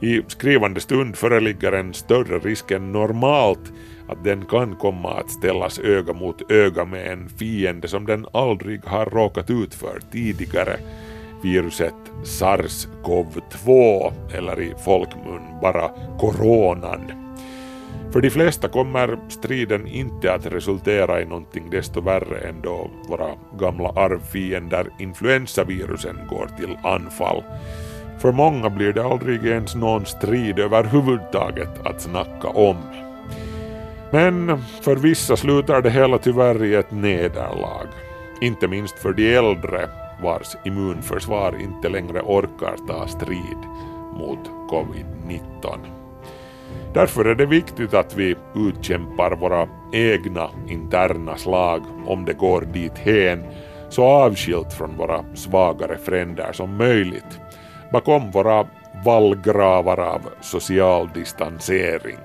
I 0.00 0.22
skrivande 0.28 0.80
stund 0.80 1.16
föreligger 1.16 1.72
en 1.72 1.94
större 1.94 2.38
risk 2.38 2.70
än 2.70 2.92
normalt 2.92 3.72
att 4.08 4.24
den 4.24 4.44
kan 4.44 4.76
komma 4.76 5.14
att 5.14 5.30
ställas 5.30 5.78
öga 5.78 6.12
mot 6.12 6.50
öga 6.50 6.84
med 6.84 7.12
en 7.12 7.28
fiende 7.28 7.88
som 7.88 8.06
den 8.06 8.26
aldrig 8.32 8.84
har 8.84 9.06
råkat 9.06 9.50
ut 9.50 9.74
för 9.74 10.00
tidigare, 10.12 10.76
viruset 11.42 11.94
SARS-CoV-2 12.24 14.12
eller 14.34 14.60
i 14.60 14.74
folkmun 14.84 15.42
bara 15.62 15.90
coronan. 16.18 17.12
För 18.12 18.20
de 18.20 18.30
flesta 18.30 18.68
kommer 18.68 19.18
striden 19.28 19.86
inte 19.86 20.32
att 20.32 20.46
resultera 20.46 21.20
i 21.20 21.24
någonting 21.24 21.70
desto 21.70 22.00
värre 22.00 22.48
än 22.48 22.62
då 22.62 22.90
våra 23.08 23.34
gamla 23.58 23.88
arvfiender 23.88 24.86
influensavirusen 24.98 26.18
går 26.30 26.48
till 26.58 26.76
anfall. 26.82 27.42
För 28.18 28.32
många 28.32 28.70
blir 28.70 28.92
det 28.92 29.04
aldrig 29.04 29.44
ens 29.44 29.74
någon 29.74 30.06
strid 30.06 30.58
överhuvudtaget 30.58 31.86
att 31.86 32.02
snacka 32.02 32.48
om. 32.48 32.76
Men 34.12 34.62
för 34.80 34.96
vissa 34.96 35.36
slutar 35.36 35.82
det 35.82 35.90
hela 35.90 36.18
tyvärr 36.18 36.64
i 36.64 36.74
ett 36.74 36.90
nederlag. 36.90 37.86
Inte 38.40 38.68
minst 38.68 38.98
för 38.98 39.12
de 39.12 39.34
äldre 39.34 39.88
vars 40.22 40.56
immunförsvar 40.64 41.60
inte 41.60 41.88
längre 41.88 42.20
orkar 42.20 42.76
ta 42.88 43.06
strid 43.06 43.58
mot 44.18 44.50
covid-19. 44.70 45.78
Därför 46.94 47.24
är 47.24 47.34
det 47.34 47.46
viktigt 47.46 47.94
att 47.94 48.16
vi 48.16 48.36
utkämpar 48.54 49.36
våra 49.36 49.68
egna 49.92 50.50
interna 50.68 51.36
slag 51.36 51.82
om 52.06 52.24
det 52.24 52.32
går 52.32 52.60
dit 52.60 52.98
hen 52.98 53.44
så 53.88 54.04
avskilt 54.04 54.72
från 54.72 54.96
våra 54.96 55.24
svagare 55.34 55.98
fränder 55.98 56.52
som 56.52 56.76
möjligt 56.76 57.40
bakom 57.92 58.30
våra 58.30 58.66
vallgravar 59.04 60.00
av 60.00 60.20
social 60.40 61.10
distansering. 61.14 62.18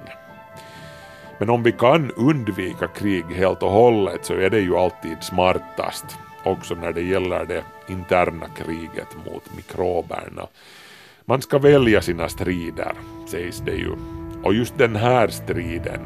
Men 1.39 1.49
om 1.49 1.63
vi 1.63 1.71
kan 1.71 2.11
undvika 2.11 2.87
krig 2.87 3.25
helt 3.25 3.63
och 3.63 3.71
hållet 3.71 4.25
så 4.25 4.33
är 4.33 4.49
det 4.49 4.59
ju 4.59 4.75
alltid 4.75 5.23
smartast, 5.23 6.05
också 6.43 6.75
när 6.75 6.93
det 6.93 7.01
gäller 7.01 7.45
det 7.45 7.63
interna 7.87 8.45
kriget 8.57 9.15
mot 9.25 9.55
mikroberna. 9.55 10.47
Man 11.25 11.41
ska 11.41 11.57
välja 11.59 12.01
sina 12.01 12.29
strider, 12.29 12.91
sägs 13.27 13.59
det 13.59 13.75
ju 13.75 13.91
och 14.43 14.53
just 14.53 14.77
den 14.77 14.95
här 14.95 15.27
striden 15.27 15.99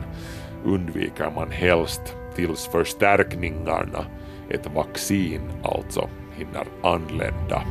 undviker 0.65 1.31
man 1.35 1.51
helst 1.51 2.01
tills 2.35 2.67
förstärkningarna, 2.67 4.05
ett 4.49 4.67
vaccin 4.75 5.41
alltså, 5.63 6.09
hinner 6.35 6.65
anlända. 6.83 7.63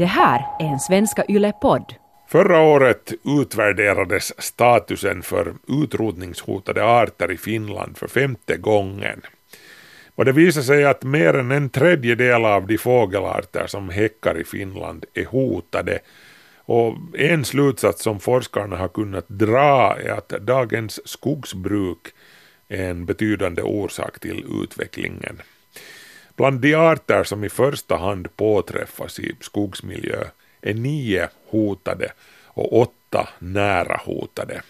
Det 0.00 0.06
här 0.06 0.46
är 0.58 0.64
en 0.64 0.80
Svenska 0.80 1.24
Yle-podd. 1.28 1.94
Förra 2.28 2.60
året 2.60 3.12
utvärderades 3.40 4.42
statusen 4.42 5.22
för 5.22 5.54
utrotningshotade 5.68 6.84
arter 6.84 7.30
i 7.30 7.36
Finland 7.36 7.98
för 7.98 8.08
femte 8.08 8.56
gången. 8.56 9.22
Och 10.14 10.24
det 10.24 10.32
visar 10.32 10.62
sig 10.62 10.84
att 10.84 11.02
mer 11.02 11.34
än 11.34 11.50
en 11.50 11.70
tredjedel 11.70 12.44
av 12.44 12.66
de 12.66 12.78
fågelarter 12.78 13.66
som 13.66 13.88
häckar 13.88 14.40
i 14.40 14.44
Finland 14.44 15.04
är 15.14 15.24
hotade. 15.24 15.98
Och 16.56 16.96
en 17.18 17.44
slutsats 17.44 18.02
som 18.02 18.20
forskarna 18.20 18.76
har 18.76 18.88
kunnat 18.88 19.28
dra 19.28 19.96
är 20.04 20.10
att 20.10 20.28
dagens 20.28 21.08
skogsbruk 21.08 22.06
är 22.68 22.90
en 22.90 23.06
betydande 23.06 23.62
orsak 23.62 24.20
till 24.20 24.44
utvecklingen. 24.62 25.42
Bland 26.40 26.60
de 26.60 26.74
arter 26.74 27.24
som 27.24 27.44
i 27.44 27.48
första 27.48 27.96
hand 27.96 28.36
påträffas 28.36 29.18
i 29.18 29.36
skogsmiljö 29.40 30.24
är 30.62 30.74
nio 30.74 31.28
hotade 31.46 32.12
och 32.46 32.80
åtta 32.80 33.28
nära 33.38 34.00
hotade. 34.04 34.62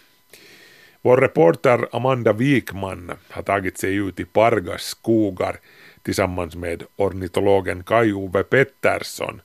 Vår 1.01 1.17
reporter 1.17 1.87
Amanda 1.91 2.33
Wikman 2.33 3.11
har 3.29 3.41
tagit 3.41 3.77
sig 3.77 3.95
ut 3.95 4.19
i 4.19 4.25
Pargas 4.25 4.81
skogar 4.81 5.55
tillsammans 6.01 6.55
med 6.55 6.83
ornitologen 6.95 7.83
Kai-Ove 7.83 8.43
Pettersson 8.43 9.41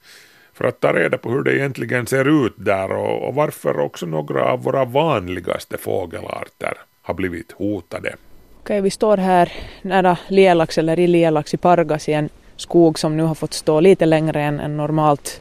för 0.52 0.64
att 0.64 0.80
ta 0.80 0.92
reda 0.92 1.18
på 1.18 1.30
hur 1.30 1.42
det 1.42 1.56
egentligen 1.56 2.06
ser 2.06 2.46
ut 2.46 2.54
där 2.56 2.92
och, 2.92 3.28
och 3.28 3.34
varför 3.34 3.78
också 3.78 4.06
några 4.06 4.44
av 4.44 4.62
våra 4.62 4.84
vanligaste 4.84 5.78
fågelarter 5.78 6.78
har 7.02 7.14
blivit 7.14 7.52
hotade. 7.52 8.16
Okej, 8.66 8.76
eh, 8.76 8.82
vi 8.82 8.90
står 8.90 9.16
här 9.16 9.52
nära 9.82 10.18
Lielax 10.28 10.78
eller 10.78 10.98
i 10.98 11.06
Lielax 11.06 11.54
i 11.54 11.56
Pargas 11.56 12.08
i 12.08 12.12
en 12.12 12.28
skog 12.56 12.98
som 12.98 13.16
nu 13.16 13.22
har 13.22 13.34
fått 13.34 13.54
stå 13.54 13.80
lite 13.80 14.06
längre 14.06 14.42
än, 14.42 14.60
än 14.60 14.76
normalt 14.76 15.40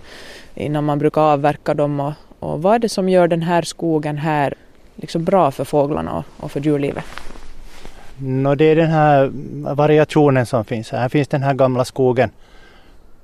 innan 0.56 0.84
man 0.84 1.00
brukar 1.00 1.22
avverka 1.22 1.74
dem. 1.74 2.00
Och, 2.00 2.14
och 2.40 2.62
vad 2.62 2.76
är 2.76 2.80
det 2.80 2.90
som 2.90 3.10
gör 3.10 3.28
den 3.28 3.42
här 3.42 3.62
skogen 3.62 4.18
här 4.18 4.54
liksom 4.96 5.24
bra 5.24 5.52
för 5.52 5.64
fåglarna 5.64 6.18
och, 6.18 6.44
och 6.44 6.52
för 6.52 6.60
djurlivet? 6.60 7.04
No, 8.18 8.56
det 8.56 8.66
är 8.66 8.76
den 8.76 8.92
här 8.92 9.32
variationen 9.76 10.46
som 10.46 10.66
finns. 10.66 10.92
Här 10.92 11.10
finns 11.10 11.28
den 11.28 11.44
här 11.44 11.54
gamla 11.54 11.86
skogen, 11.86 12.30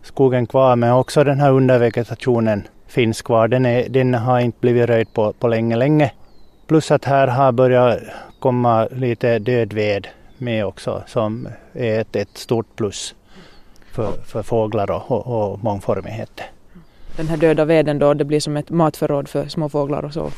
skogen 0.03 0.47
kvar 0.47 0.75
men 0.75 0.91
också 0.91 1.23
den 1.23 1.39
här 1.39 1.51
undervegetationen 1.51 2.67
finns 2.87 3.21
kvar. 3.21 3.47
Den, 3.47 3.65
är, 3.65 3.89
den 3.89 4.13
har 4.13 4.39
inte 4.39 4.57
blivit 4.61 4.89
röjd 4.89 5.13
på, 5.13 5.33
på 5.33 5.47
länge, 5.47 5.75
länge. 5.75 6.11
Plus 6.71 6.91
att 6.91 7.05
här 7.05 7.27
har 7.27 7.51
börjat 7.51 7.99
komma 8.39 8.87
lite 8.91 9.39
död 9.39 9.73
ved 9.73 10.07
med 10.37 10.65
också 10.65 11.03
som 11.07 11.47
är 11.73 11.99
ett, 11.99 12.15
ett 12.15 12.37
stort 12.37 12.75
plus 12.75 13.15
för, 13.91 14.11
för 14.25 14.43
fåglar 14.43 14.91
och, 14.91 15.11
och, 15.11 15.51
och 15.51 15.63
mångformighet. 15.63 16.41
Den 17.17 17.27
här 17.27 17.37
döda 17.37 17.65
veden 17.65 17.99
då, 17.99 18.13
det 18.13 18.25
blir 18.25 18.39
som 18.39 18.57
ett 18.57 18.69
matförråd 18.69 19.27
för 19.27 19.47
små 19.47 19.69
fåglar 19.69 20.05
och 20.05 20.13
så? 20.13 20.29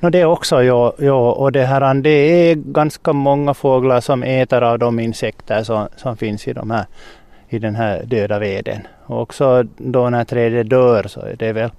No, 0.00 0.10
det 0.10 0.24
också, 0.24 0.62
ja, 0.62 0.92
ja. 0.98 1.32
Och 1.32 1.52
det, 1.52 1.64
här, 1.64 1.94
det 1.94 2.10
är 2.10 2.54
ganska 2.54 3.12
många 3.12 3.54
fåglar 3.54 4.00
som 4.00 4.22
äter 4.22 4.62
av 4.62 4.78
de 4.78 5.00
insekter 5.00 5.62
som, 5.62 5.88
som 5.96 6.16
finns 6.16 6.48
i, 6.48 6.52
de 6.52 6.70
här, 6.70 6.84
i 7.48 7.58
den 7.58 7.74
här 7.74 8.02
döda 8.04 8.38
veden. 8.38 8.86
Och 9.06 9.20
också 9.20 9.64
då 9.76 10.10
när 10.10 10.24
trädet 10.24 10.70
dör 10.70 11.02
så 11.08 11.20
är 11.20 11.36
det 11.38 11.52
väl 11.52 11.70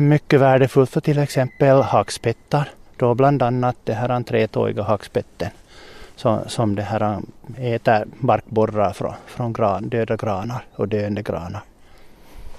mycket 0.00 0.40
värdefullt 0.40 0.90
för 0.90 1.00
till 1.00 1.18
exempel 1.18 1.82
hackspettar. 1.82 2.68
Då 2.96 3.14
bland 3.14 3.42
annat 3.42 3.76
det 3.84 3.94
här 3.94 4.22
trätåiga 4.22 4.82
hackspetten 4.82 5.50
som, 6.16 6.40
som 6.46 6.74
det 6.74 6.82
här 6.82 7.18
äter 7.58 8.04
barkborrar 8.18 8.92
från, 8.92 9.14
från 9.26 9.52
gran, 9.52 9.88
döda 9.88 10.16
granar 10.16 10.64
och 10.74 10.88
döende 10.88 11.22
granar. 11.22 11.60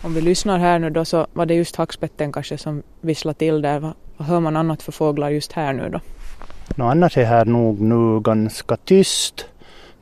Om 0.02 0.14
vi 0.14 0.22
lyssnar 0.22 0.60
här 0.60 0.80
nu 0.80 0.90
då 0.90 1.06
så 1.06 1.28
var 1.34 1.46
det 1.46 1.54
just 1.54 1.76
hackspetten 1.76 2.32
kanske 2.32 2.58
som 2.58 2.84
visslade 3.02 3.38
till 3.40 3.62
där. 3.62 3.80
Vad, 3.80 3.94
hör 4.18 4.40
man 4.40 4.56
annat 4.58 4.84
för 4.84 4.92
fåglar 4.92 5.30
just 5.30 5.52
här 5.52 5.74
nu 5.74 5.90
då? 5.90 6.00
No, 6.76 6.84
annars 6.84 7.18
är 7.18 7.26
här 7.26 7.46
nog 7.46 7.82
nu 7.82 8.20
ganska 8.20 8.78
tyst. 8.78 9.46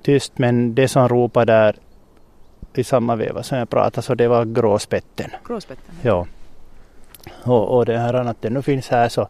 Tyst 0.01 0.37
men 0.37 0.75
det 0.75 0.87
som 0.87 1.09
ropar 1.09 1.45
där 1.45 1.75
i 2.73 2.83
samma 2.83 3.15
veva 3.15 3.43
som 3.43 3.57
jag 3.57 3.69
pratade 3.69 4.01
så 4.01 4.15
det 4.15 4.27
var 4.27 4.45
gråspetten. 4.45 5.29
Gråspetten? 5.47 5.95
Ja. 6.01 6.25
Och, 7.43 7.77
och 7.77 7.85
det 7.85 7.97
här 7.97 8.13
att 8.13 8.41
det 8.41 8.49
nu 8.49 8.61
finns 8.61 8.89
här 8.89 9.09
så, 9.09 9.27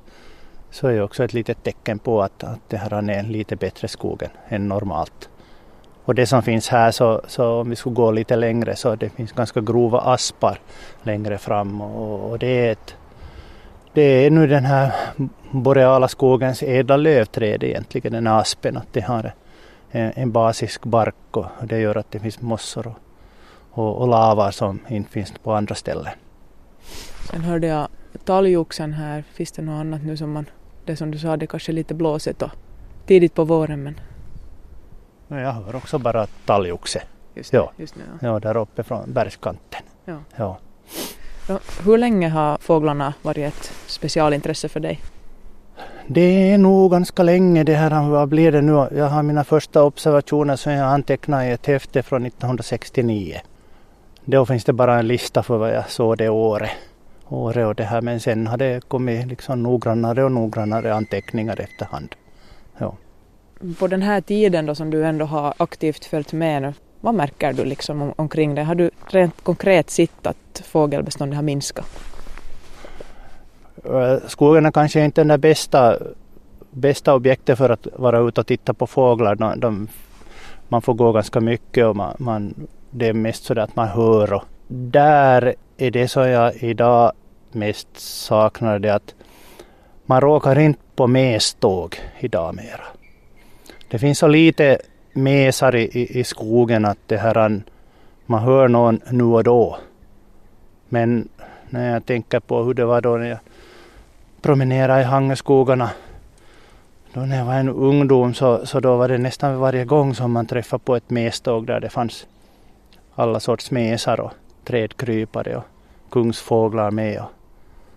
så 0.72 0.88
är 0.88 1.02
också 1.02 1.24
ett 1.24 1.34
litet 1.34 1.64
tecken 1.64 2.00
på 2.00 2.22
att, 2.22 2.44
att 2.44 2.60
det 2.68 2.78
här 2.78 2.94
är 2.94 3.10
en 3.10 3.32
lite 3.32 3.56
bättre 3.56 3.88
skog 3.88 4.24
än 4.50 4.68
normalt. 4.68 5.30
Och 6.06 6.16
det 6.16 6.26
som 6.26 6.44
finns 6.44 6.70
här 6.70 6.92
så, 6.92 7.22
så 7.28 7.62
om 7.62 7.70
vi 7.70 7.76
skulle 7.76 7.96
gå 7.96 8.12
lite 8.12 8.36
längre 8.36 8.76
så 8.76 8.96
det 8.96 9.10
finns 9.10 9.32
ganska 9.32 9.62
grova 9.62 10.00
aspar 10.00 10.60
längre 11.04 11.38
fram 11.38 11.82
och, 11.82 12.32
och 12.32 12.40
det 12.40 12.68
är 12.68 12.72
ett 12.72 12.96
det 13.94 14.02
är 14.02 14.30
nu 14.30 14.48
den 14.48 14.66
här 14.66 14.94
boreala 15.52 16.08
skogens 16.08 16.64
ädla 16.64 16.98
lövträd 16.98 17.64
egentligen, 17.64 18.14
den 18.14 18.28
aspen, 18.28 18.78
att 18.78 18.94
det 18.94 19.02
har 19.02 19.34
en, 19.92 20.12
en 20.16 20.32
basisk 20.32 20.86
bark 20.86 21.16
och 21.32 21.46
det 21.64 21.80
gör 21.80 21.98
att 21.98 22.12
det 22.12 22.20
finns 22.20 22.42
mossor 22.42 22.88
och, 22.88 22.98
och, 23.72 24.02
och 24.02 24.08
lavar 24.08 24.52
som 24.52 24.80
inte 24.88 25.12
finns 25.12 25.34
på 25.44 25.54
andra 25.54 25.76
ställen. 25.76 26.14
Sen 27.30 27.42
hörde 27.42 27.68
jag 27.68 27.88
talgoxen 28.26 28.94
här, 28.94 29.24
finns 29.34 29.52
det 29.52 29.62
något 29.62 29.80
annat 29.80 30.04
nu 30.04 30.18
som 30.18 30.32
man, 30.32 30.46
det 30.86 30.96
som 30.96 31.12
du 31.12 31.18
sa, 31.18 31.38
det 31.38 31.48
kanske 31.48 31.72
är 31.72 31.74
lite 31.74 31.94
blåsigt 31.94 32.42
och 32.42 32.52
tidigt 33.06 33.34
på 33.34 33.44
våren 33.44 33.84
men 33.84 33.96
jag 35.28 35.52
hör 35.52 35.76
också 35.76 36.00
bara 36.00 36.28
talgoxe. 36.46 37.02
Just, 37.36 37.54
ja. 37.54 37.72
just 37.78 37.96
nu, 37.96 38.04
ja. 38.22 38.28
ja, 38.28 38.40
där 38.40 38.58
uppe 38.58 38.84
från 38.84 39.14
bergskanten. 39.14 39.82
Ja. 40.06 40.18
Ja. 40.36 40.58
Ja, 41.48 41.60
Hur 41.84 41.98
länge 41.98 42.30
har 42.30 42.58
fåglarna 42.58 43.14
varit 43.22 43.54
ett 43.54 43.72
specialintresse 43.88 44.70
för 44.70 44.80
dig? 44.80 45.02
Det 46.08 46.52
är 46.52 46.58
nog 46.58 46.92
ganska 46.92 47.24
länge 47.24 47.64
det 47.64 47.74
här. 47.74 48.10
Vad 48.10 48.30
blir 48.30 48.52
det 48.52 48.62
nu? 48.62 48.88
Jag 48.96 49.06
har 49.06 49.24
mina 49.24 49.44
första 49.44 49.84
observationer 49.84 50.56
som 50.56 50.72
jag 50.72 50.88
antecknade 50.88 51.46
i 51.46 51.52
ett 51.52 51.66
häfte 51.66 52.04
från 52.04 52.26
1969. 52.26 53.40
Då 54.26 54.46
finns 54.46 54.66
det 54.66 54.74
bara 54.74 55.00
en 55.00 55.08
lista 55.08 55.44
för 55.44 55.58
vad 55.58 55.74
jag 55.74 55.90
såg 55.90 56.18
det 56.18 56.30
året. 56.30 56.72
Året 57.30 57.68
och 57.68 57.76
det 57.76 57.84
här. 57.84 58.02
Men 58.02 58.20
sen 58.20 58.48
har 58.48 58.58
det 58.58 58.88
kommit 58.88 59.28
liksom 59.28 59.64
noggrannare 59.64 60.24
och 60.24 60.32
noggrannare 60.32 60.94
anteckningar 60.94 61.62
efterhand. 61.62 62.16
Ja. 62.78 62.96
På 63.80 63.88
den 63.88 64.02
här 64.02 64.22
tiden 64.22 64.66
då 64.66 64.76
som 64.76 64.90
du 64.90 65.06
ändå 65.06 65.26
har 65.26 65.54
aktivt 65.58 66.06
följt 66.06 66.34
med 66.34 66.62
nu, 66.62 66.74
vad 67.02 67.16
märker 67.16 67.54
du 67.54 67.66
liksom 67.66 68.02
om, 68.02 68.14
omkring 68.16 68.56
det? 68.56 68.64
Har 68.64 68.76
du 68.76 68.92
rent 69.08 69.44
konkret 69.44 69.90
sett 69.90 70.28
att 70.28 70.62
fågelbeståndet 70.66 71.36
har 71.36 71.44
minskat? 71.44 71.86
Skogen 74.28 74.66
är 74.66 74.72
kanske 74.72 75.06
inte 75.06 75.24
det 75.24 75.38
bästa, 75.38 75.98
bästa 76.72 77.16
objektet 77.16 77.58
för 77.58 77.70
att 77.70 77.88
vara 77.96 78.20
ute 78.20 78.42
och 78.42 78.48
titta 78.48 78.74
på 78.74 78.88
fåglar. 78.88 79.36
De, 79.36 79.60
de, 79.60 79.88
man 80.68 80.82
får 80.82 80.94
gå 80.94 81.12
ganska 81.12 81.40
mycket 81.40 81.86
och 81.86 81.96
man, 81.96 82.16
man, 82.18 82.68
det 82.92 83.08
är 83.08 83.14
mest 83.14 83.44
så 83.44 83.60
att 83.60 83.76
man 83.76 83.88
hör. 83.88 84.34
Och 84.34 84.44
där 84.68 85.56
är 85.88 85.92
det 85.92 86.08
som 86.08 86.30
jag 86.30 86.56
idag 86.56 87.12
mest 87.52 87.88
saknar 87.98 88.80
det 88.80 88.90
att 88.90 89.16
man 90.06 90.22
råkar 90.22 90.60
inte 90.60 90.82
på 90.96 91.08
meståg 91.08 91.96
idag 92.20 92.56
mera. 92.56 92.86
Det 93.88 94.00
finns 94.00 94.20
så 94.20 94.28
lite 94.28 94.78
mesar 95.14 95.76
i, 95.76 96.20
i, 96.20 96.24
skogen 96.24 96.86
att 96.86 96.98
det 97.08 97.18
här, 97.18 97.62
man 98.26 98.44
hör 98.44 98.68
någon 98.68 99.00
nu 99.12 99.24
och 99.24 99.44
då. 99.44 99.78
Men 100.90 101.28
när 101.70 101.94
jag 101.94 102.06
tänker 102.06 102.40
på 102.40 102.64
hur 102.64 102.74
det 102.74 102.86
var 102.86 103.02
då 103.02 103.18
när 103.18 103.30
jag 103.30 103.40
promenerade 104.42 105.02
i 105.02 105.04
Hangeskogarna 105.04 105.90
då 107.14 107.22
när 107.22 107.38
jag 107.38 107.46
var 107.46 107.54
en 107.54 107.70
ungdom 107.70 108.34
så, 108.34 108.66
så 108.66 108.80
då 108.80 108.98
var 108.98 109.08
det 109.08 109.18
nästan 109.18 109.60
varje 109.60 109.86
gång 109.86 110.16
som 110.16 110.32
man 110.32 110.46
träffade 110.46 110.84
på 110.84 110.96
ett 110.96 111.10
meståg 111.10 111.68
där 111.68 111.80
det 111.80 111.90
fanns 111.90 112.28
alla 113.16 113.40
sorts 113.40 113.72
mesar 113.72 114.20
och 114.20 114.32
trädkrypare 114.64 115.56
och 115.56 115.64
kungsfåglar 116.14 116.92
med. 116.92 117.24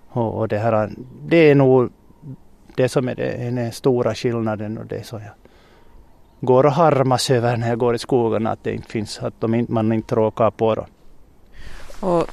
Och, 0.09 0.39
och, 0.39 0.49
det, 0.49 0.59
här, 0.59 0.91
det 1.27 1.37
är 1.37 1.55
nog 1.55 1.91
det 2.75 2.89
som 2.89 3.09
är 3.09 3.15
den 3.15 3.73
stora 3.73 4.15
skillnaden 4.15 4.79
och 4.79 4.87
det 4.87 5.07
som 5.07 5.21
jag 5.21 5.33
går 6.41 6.67
och 6.67 6.73
harmas 6.73 7.31
över 7.31 7.57
när 7.57 7.69
jag 7.69 7.79
går 7.79 7.95
i 7.95 7.99
skogen 7.99 8.47
att 8.47 8.65
det 8.65 8.75
inte 8.75 8.89
finns, 8.89 9.19
att 9.19 9.41
de, 9.41 9.67
man 9.69 9.93
inte 9.93 10.15
råkar 10.15 10.51
på 10.51 10.75
dem. 10.75 10.87
Och 12.01 12.27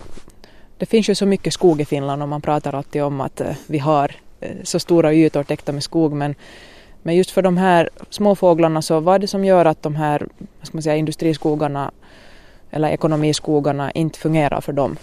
det 0.77 0.85
finns 0.85 1.09
ju 1.09 1.15
så 1.15 1.25
mycket 1.25 1.53
skog 1.53 1.81
i 1.81 1.85
Finland 1.85 2.21
och 2.21 2.29
man 2.29 2.41
pratar 2.41 2.75
alltid 2.75 3.03
om 3.03 3.21
att 3.21 3.41
eh, 3.41 3.55
vi 3.67 3.79
har 3.79 4.11
eh, 4.39 4.57
så 4.63 4.79
stora 4.79 5.13
ytor 5.13 5.43
täckta 5.43 5.71
med 5.71 5.83
skog 5.83 6.13
men, 6.13 6.35
men 7.01 7.15
just 7.15 7.31
för 7.31 7.41
de 7.41 7.57
här 7.57 7.89
småfåglarna 8.09 8.81
så 8.81 8.99
vad 8.99 9.15
är 9.15 9.19
det 9.19 9.27
som 9.27 9.45
gör 9.45 9.65
att 9.65 9.81
de 9.81 9.95
här 9.95 10.27
vad 10.59 10.67
ska 10.67 10.77
man 10.77 10.83
säga, 10.83 10.95
industriskogarna 10.95 11.91
eller 12.71 12.89
ekonomiskogarna 12.89 13.91
inte 13.91 14.19
fungerar 14.19 14.61
för 14.61 14.73
dem? 14.73 14.97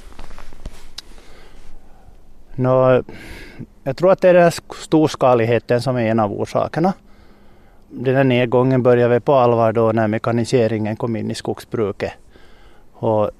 Nå, 2.60 3.02
jag 3.84 3.96
tror 3.96 4.12
att 4.12 4.20
det 4.20 4.28
är 4.28 4.34
den 4.34 4.42
här 4.42 4.54
storskaligheten 4.74 5.82
som 5.82 5.96
är 5.96 6.10
en 6.10 6.20
av 6.20 6.32
orsakerna. 6.32 6.92
Den 7.88 8.16
här 8.16 8.24
nedgången 8.24 8.82
började 8.82 9.08
väl 9.08 9.20
på 9.20 9.34
allvar 9.34 9.72
då 9.72 9.92
när 9.92 10.08
mekaniseringen 10.08 10.96
kom 10.96 11.16
in 11.16 11.30
i 11.30 11.34
skogsbruket. 11.34 12.12
Och 12.92 13.30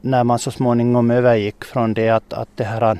när 0.00 0.24
man 0.24 0.38
så 0.38 0.50
småningom 0.50 1.10
övergick 1.10 1.64
från 1.64 1.94
det 1.94 2.08
att, 2.08 2.32
att 2.32 2.48
det 2.54 2.64
här 2.64 2.98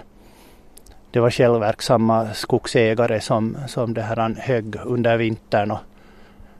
det 1.10 1.20
var 1.20 1.30
självverksamma 1.30 2.34
skogsägare 2.34 3.20
som, 3.20 3.56
som 3.66 3.94
det 3.94 4.02
här 4.02 4.36
högg 4.38 4.76
under 4.84 5.16
vintern 5.16 5.70
och 5.70 5.78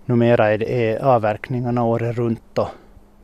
numera 0.05 0.53
är, 0.53 0.59
det, 0.59 0.91
är 0.91 1.05
avverkningarna 1.05 1.85
året 1.85 2.17
runt 2.17 2.59
och 2.59 2.69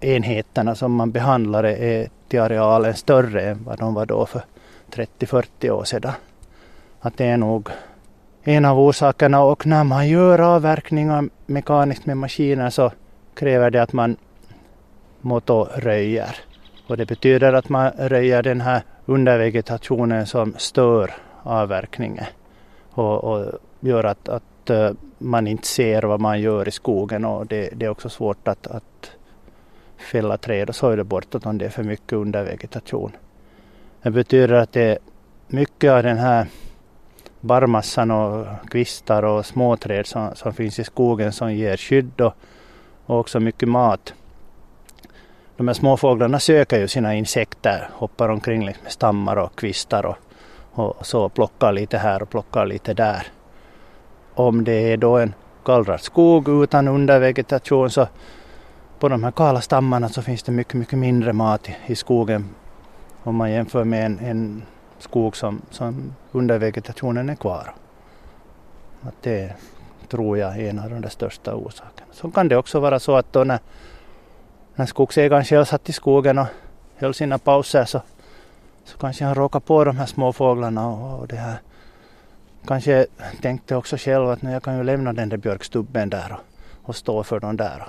enheterna 0.00 0.74
som 0.74 0.92
man 0.94 1.10
behandlade 1.10 1.76
är 1.76 2.08
till 2.28 2.40
arealen 2.40 2.94
större 2.94 3.42
än 3.42 3.64
vad 3.64 3.78
de 3.78 3.94
var 3.94 4.06
då 4.06 4.26
för 4.26 4.42
30-40 4.94 5.70
år 5.70 5.84
sedan. 5.84 6.12
Att 7.00 7.16
det 7.16 7.24
är 7.24 7.36
nog 7.36 7.68
en 8.42 8.64
av 8.64 8.80
orsakerna 8.80 9.42
och 9.42 9.66
när 9.66 9.84
man 9.84 10.08
gör 10.08 10.38
avverkningar 10.38 11.28
mekaniskt 11.46 12.06
med 12.06 12.16
maskiner 12.16 12.70
så 12.70 12.92
kräver 13.34 13.70
det 13.70 13.82
att 13.82 13.92
man 13.92 14.16
röjer. 15.74 16.36
Och 16.86 16.96
det 16.96 17.06
betyder 17.06 17.52
att 17.52 17.68
man 17.68 17.90
röjer 17.90 18.42
den 18.42 18.60
här 18.60 18.82
undervegetationen 19.06 20.26
som 20.26 20.54
stör 20.58 21.14
avverkningen 21.42 22.24
och, 22.90 23.24
och 23.24 23.52
gör 23.80 24.04
att, 24.04 24.28
att 24.28 24.70
eh, 24.70 24.90
man 25.18 25.46
inte 25.46 25.66
ser 25.66 26.02
vad 26.02 26.20
man 26.20 26.40
gör 26.40 26.68
i 26.68 26.70
skogen 26.70 27.24
och 27.24 27.46
det, 27.46 27.70
det 27.72 27.86
är 27.86 27.90
också 27.90 28.08
svårt 28.08 28.48
att, 28.48 28.66
att 28.66 29.10
fälla 29.96 30.36
träd 30.36 30.68
och 30.68 30.74
så 30.74 30.88
är 30.88 30.96
det 30.96 31.04
bortåt 31.04 31.46
om 31.46 31.58
det 31.58 31.64
är 31.64 31.70
för 31.70 31.82
mycket 31.82 32.12
undervegetation. 32.12 33.12
Det 34.02 34.10
betyder 34.10 34.54
att 34.54 34.72
det 34.72 34.82
är 34.82 34.98
mycket 35.46 35.90
av 35.92 36.02
den 36.02 36.18
här 36.18 36.46
barrmassan 37.40 38.10
och 38.10 38.46
kvistar 38.70 39.22
och 39.22 39.46
småträd 39.46 40.06
som, 40.06 40.30
som 40.34 40.52
finns 40.52 40.78
i 40.78 40.84
skogen 40.84 41.32
som 41.32 41.54
ger 41.54 41.76
skydd 41.76 42.20
och, 42.20 42.34
och 43.06 43.18
också 43.18 43.40
mycket 43.40 43.68
mat. 43.68 44.14
De 45.56 45.68
här 45.68 45.74
småfåglarna 45.74 46.38
söker 46.38 46.78
ju 46.78 46.88
sina 46.88 47.14
insekter, 47.14 47.88
hoppar 47.92 48.28
omkring 48.28 48.66
liksom 48.66 48.82
med 48.82 48.92
stammar 48.92 49.36
och 49.36 49.56
kvistar 49.58 50.06
och, 50.06 50.16
och 50.72 51.06
så 51.06 51.28
plockar 51.28 51.72
lite 51.72 51.98
här 51.98 52.22
och 52.22 52.30
plockar 52.30 52.66
lite 52.66 52.94
där. 52.94 53.26
Om 54.34 54.64
det 54.64 54.92
är 54.92 54.96
då 54.96 55.18
en 55.18 55.34
gallrad 55.64 56.00
skog 56.00 56.48
utan 56.48 56.88
undervegetation 56.88 57.90
så 57.90 58.08
på 58.98 59.08
de 59.08 59.24
här 59.24 59.30
kala 59.30 59.60
stammarna 59.60 60.08
så 60.08 60.22
finns 60.22 60.42
det 60.42 60.52
mycket, 60.52 60.74
mycket 60.74 60.98
mindre 60.98 61.32
mat 61.32 61.68
i, 61.68 61.76
i 61.86 61.94
skogen 61.94 62.48
om 63.24 63.36
man 63.36 63.50
jämför 63.50 63.84
med 63.84 64.06
en, 64.06 64.18
en 64.18 64.62
skog 64.98 65.36
som, 65.36 65.62
som 65.70 66.14
undervegetationen 66.32 67.28
är 67.28 67.34
kvar. 67.34 67.74
Att 69.02 69.22
det 69.22 69.54
tror 70.08 70.38
jag 70.38 70.56
är 70.56 70.70
en 70.70 70.78
av 70.78 71.00
de 71.00 71.10
största 71.10 71.54
orsakerna. 71.54 72.12
Så 72.12 72.30
kan 72.30 72.48
det 72.48 72.56
också 72.56 72.80
vara 72.80 72.98
så 72.98 73.16
att 73.16 73.32
då 73.32 73.44
när, 73.44 73.58
när 74.74 74.86
skogsägaren 74.86 75.44
själv 75.44 75.64
satt 75.64 75.88
i 75.88 75.92
skogen 75.92 76.38
och 76.38 76.46
höll 76.96 77.14
sina 77.14 77.38
pauser 77.38 77.84
så, 77.84 78.02
så 78.84 78.98
kanske 78.98 79.24
han 79.24 79.34
råkade 79.34 79.64
på 79.64 79.84
de 79.84 79.96
här 79.96 80.06
små 80.06 80.32
fåglarna 80.32 80.88
och, 80.88 81.20
och 81.20 81.28
det 81.28 81.36
här. 81.36 81.56
Kanske 82.66 83.06
tänkte 83.40 83.76
också 83.76 83.96
själv 83.96 84.28
att 84.28 84.42
jag 84.42 84.62
kan 84.62 84.76
ju 84.76 84.82
lämna 84.82 85.12
den 85.12 85.28
där 85.28 85.36
björkstubben 85.36 86.10
där 86.10 86.32
och, 86.32 86.88
och 86.88 86.96
stå 86.96 87.22
för 87.22 87.40
dem 87.40 87.56
där. 87.56 87.82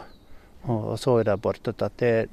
Och, 0.61 0.85
och 0.85 0.99
så 0.99 1.17
är 1.17 1.23
det 1.23 1.37
bortåt 1.37 1.81
att 1.81 1.97
det, 1.97 2.27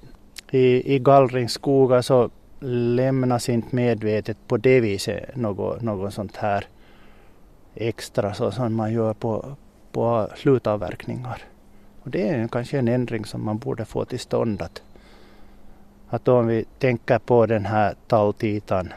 i, 0.50 0.94
i 0.94 0.98
gallringsskogar 0.98 2.02
så 2.02 2.30
lämnas 2.68 3.48
inte 3.48 3.76
medvetet 3.76 4.36
på 4.48 4.56
det 4.56 4.80
viset 4.80 5.36
något, 5.36 5.82
något 5.82 6.14
sånt 6.14 6.36
här 6.36 6.66
extra 7.74 8.34
så 8.34 8.50
som 8.50 8.74
man 8.74 8.92
gör 8.92 9.14
på, 9.14 9.56
på 9.92 10.28
slutavverkningar. 10.36 11.42
Och 12.02 12.10
det 12.10 12.28
är 12.28 12.48
kanske 12.48 12.78
en 12.78 12.88
ändring 12.88 13.24
som 13.24 13.44
man 13.44 13.58
borde 13.58 13.84
få 13.84 14.04
till 14.04 14.18
stånd. 14.18 14.62
Att, 14.62 14.82
att 16.08 16.28
om 16.28 16.46
vi 16.46 16.64
tänker 16.78 17.18
på 17.18 17.46
den 17.46 17.66
här 17.66 17.94
talltitan 18.06 18.92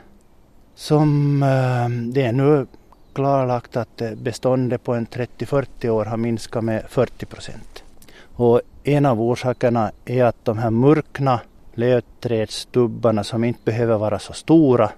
som 0.75 1.43
eh, 1.43 2.11
det 2.13 2.21
är 2.21 2.31
nu 2.31 2.65
klarlagt 3.13 3.77
att 3.77 4.01
beståndet 4.17 4.83
på 4.83 4.93
en 4.93 5.07
30-40 5.07 5.89
år 5.89 6.05
har 6.05 6.17
minskat 6.17 6.63
med 6.63 6.85
40 6.89 7.25
procent. 7.25 7.83
Och 8.35 8.61
en 8.83 9.05
av 9.05 9.21
orsakerna 9.21 9.91
är 10.05 10.23
att 10.23 10.45
de 10.45 10.57
här 10.57 10.69
murkna 10.69 11.39
lövträdsstubbarna 11.73 13.23
som 13.23 13.43
inte 13.43 13.59
behöver 13.63 13.97
vara 13.97 14.19
så 14.19 14.33
stora 14.33 14.91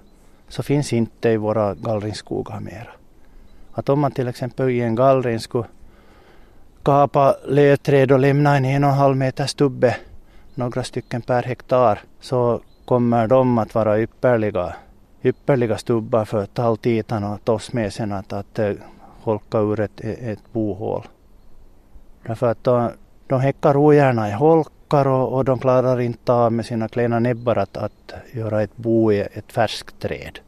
så 0.48 0.62
finns 0.62 0.92
inte 0.92 1.30
i 1.30 1.36
våra 1.36 1.74
gallringsskogar 1.74 2.60
mera. 2.60 2.90
Att 3.72 3.88
om 3.88 4.00
man 4.00 4.12
till 4.12 4.28
exempel 4.28 4.70
i 4.70 4.80
en 4.80 4.94
gallring 4.94 5.40
skulle 5.40 5.64
kapa 6.82 7.36
lövträd 7.48 8.12
och 8.12 8.18
lämna 8.18 8.56
en 8.56 8.64
en 8.64 8.84
och 8.84 8.90
en 8.90 8.96
halv 8.96 9.16
meter 9.16 9.46
stubbe, 9.46 9.96
några 10.54 10.84
stycken 10.84 11.22
per 11.22 11.42
hektar, 11.42 12.00
så 12.20 12.60
kommer 12.84 13.26
de 13.26 13.58
att 13.58 13.74
vara 13.74 14.00
ypperliga, 14.00 14.76
ypperliga 15.22 15.78
stubbar 15.78 16.24
för 16.24 16.46
talltitan 16.46 17.24
och 17.24 17.44
tossmesen 17.44 18.12
att, 18.12 18.32
att 18.32 18.58
eh, 18.58 18.72
holka 19.22 19.58
ur 19.58 19.80
ett, 19.80 20.00
ett 20.00 20.52
bohål. 20.52 21.06
Därför 22.26 22.46
att 22.46 22.64
de, 22.64 22.90
de 23.26 23.40
häckar 23.40 23.76
ogärna 23.76 24.28
i 24.28 24.32
holk 24.32 24.68
hackar 24.86 25.06
och, 25.06 25.32
och 25.32 25.44
de 25.44 25.58
klarar 25.58 26.00
inte 26.00 26.32
av 26.32 26.52
med 26.52 26.66
sina 26.66 26.88
klena 26.88 27.18
näbbar 27.18 27.56
att, 27.56 27.76
att 27.76 28.14
göra 28.32 28.62
ett 28.62 28.76
bo 28.76 29.12
i 29.12 29.20
ett 29.20 29.52
färskt 29.52 30.00
träd. 30.00 30.38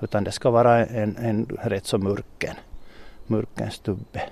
Utan 0.00 0.24
det 0.24 0.32
ska 0.32 0.50
vara 0.50 0.86
en, 0.86 1.16
en 1.16 1.46
rätt 1.62 1.86
så 1.86 1.98
murken, 1.98 2.54
murken 3.26 3.70
stubbe. 3.70 4.22